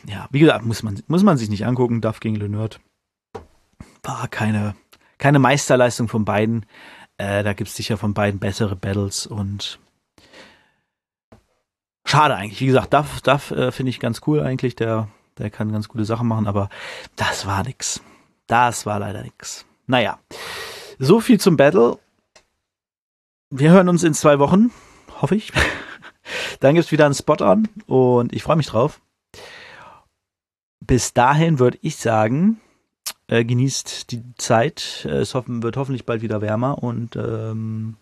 Ja, 0.08 0.28
wie 0.32 0.40
gesagt, 0.40 0.66
muss 0.66 0.84
man, 0.84 1.02
muss 1.08 1.24
man 1.24 1.38
sich 1.38 1.50
nicht 1.50 1.66
angucken. 1.66 2.02
Duff 2.02 2.20
gegen 2.20 2.36
Le 2.36 2.50
Nerd. 2.50 2.80
War 4.04 4.28
keine, 4.28 4.76
keine 5.18 5.40
Meisterleistung 5.40 6.08
von 6.08 6.26
beiden. 6.26 6.66
Äh, 7.18 7.44
da 7.44 7.54
gibt 7.54 7.70
es 7.70 7.76
sicher 7.76 7.98
von 7.98 8.14
beiden 8.14 8.40
bessere 8.40 8.76
Battles 8.76 9.28
und 9.28 9.80
schade 12.06 12.36
eigentlich. 12.36 12.62
Wie 12.62 12.68
gesagt, 12.68 12.94
Duff, 12.94 13.22
Duff 13.22 13.52
äh, 13.52 13.72
finde 13.72 13.90
ich 13.90 14.00
ganz 14.00 14.22
cool 14.28 14.42
eigentlich. 14.42 14.76
Der, 14.76 15.10
der 15.38 15.50
kann 15.50 15.72
ganz 15.72 15.90
gute 15.90 16.06
Sachen 16.06 16.28
machen, 16.28 16.48
aber 16.48 16.70
das 17.16 17.46
war 17.46 17.64
nix. 17.64 18.02
Das 18.48 18.86
war 18.86 19.00
leider 19.00 19.24
nix. 19.24 19.66
Naja, 19.88 20.20
so 21.00 21.20
viel 21.20 21.40
zum 21.40 21.58
Battle 21.58 22.00
wir 23.50 23.72
hören 23.72 23.90
uns 23.90 24.04
in 24.04 24.14
zwei 24.14 24.40
Wochen, 24.40 24.72
hoffe 25.22 25.36
ich. 25.36 25.52
Dann 26.60 26.76
gibt's 26.76 26.92
wieder 26.92 27.06
einen 27.06 27.14
Spot 27.14 27.36
an 27.36 27.68
und 27.86 28.34
ich 28.34 28.44
freue 28.44 28.58
mich 28.58 28.68
drauf. 28.68 29.02
Bis 30.80 31.14
dahin 31.14 31.60
würde 31.60 31.78
ich 31.82 31.98
sagen, 31.98 32.60
äh, 33.28 33.44
genießt 33.44 34.12
die 34.12 34.24
Zeit. 34.36 35.06
Es 35.10 35.36
hoffen, 35.36 35.64
wird 35.64 35.78
hoffentlich 35.78 36.06
bald 36.06 36.22
wieder 36.22 36.42
wärmer 36.42 36.82
und 36.84 37.16
ähm, 37.16 37.98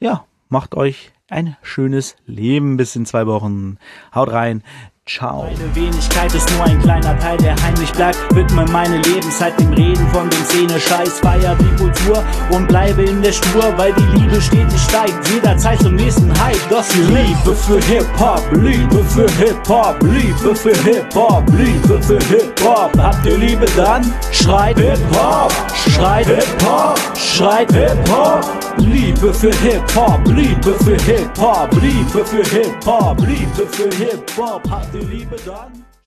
ja, 0.00 0.24
macht 0.48 0.74
euch 0.74 1.12
ein 1.28 1.56
schönes 1.62 2.16
Leben 2.26 2.76
bis 2.76 2.96
in 2.96 3.06
zwei 3.06 3.26
Wochen. 3.26 3.78
Haut 4.14 4.30
rein. 4.30 4.62
Ciao. 5.06 5.42
Meine 5.42 5.74
Wenigkeit 5.74 6.34
ist 6.34 6.50
nur 6.52 6.64
ein 6.64 6.80
kleiner 6.80 7.18
Teil, 7.18 7.36
der 7.36 7.54
heimlich 7.62 7.92
bleibt. 7.92 8.16
Widme 8.34 8.64
meine 8.72 8.96
Lebenszeit 9.02 9.52
dem 9.60 9.70
Reden 9.74 10.08
von 10.08 10.30
dem 10.30 10.44
Szene-Scheiß. 10.46 11.20
Feier 11.20 11.54
die 11.56 11.76
Kultur 11.76 12.24
und 12.50 12.66
bleibe 12.68 13.02
in 13.02 13.20
der 13.20 13.32
Spur, 13.32 13.76
weil 13.76 13.92
die 13.92 14.18
Liebe 14.18 14.40
stetig 14.40 14.80
steigt. 14.80 15.28
Jederzeit 15.28 15.78
zum 15.82 15.96
nächsten 15.96 16.32
Hype. 16.42 16.56
Das 16.70 16.88
die 16.88 17.02
Liebe 17.02 17.54
für 17.54 17.78
Hip-Hop, 17.82 18.42
Liebe 18.52 19.04
für 19.04 19.30
Hip-Hop, 19.32 20.02
Liebe 20.04 20.56
für 20.56 20.74
Hip-Hop, 20.84 21.44
Liebe 21.50 22.02
für 22.02 22.18
Hip-Hop. 22.24 22.98
Habt 22.98 23.26
ihr 23.26 23.36
Liebe 23.36 23.66
dann? 23.76 24.10
Schreit 24.32 24.78
Hip-Hop, 24.78 25.52
schreit 25.74 26.26
Hip-Hop, 26.28 26.98
schreit 27.14 27.70
Hip-Hop. 27.72 28.42
Liebe 28.78 29.32
für 29.32 29.54
Hip-Hop, 29.56 30.20
Liebe 30.28 30.74
für 30.82 30.96
Hip-Hop, 30.96 31.70
Liebe 31.80 32.24
für 32.24 32.42
Hip-Hop, 32.42 33.20
Liebe 33.20 33.66
für 33.70 33.90
Hip-Hop. 33.96 34.62
Ihr 34.94 35.02
Liebe 35.02 35.34
dann? 35.44 35.83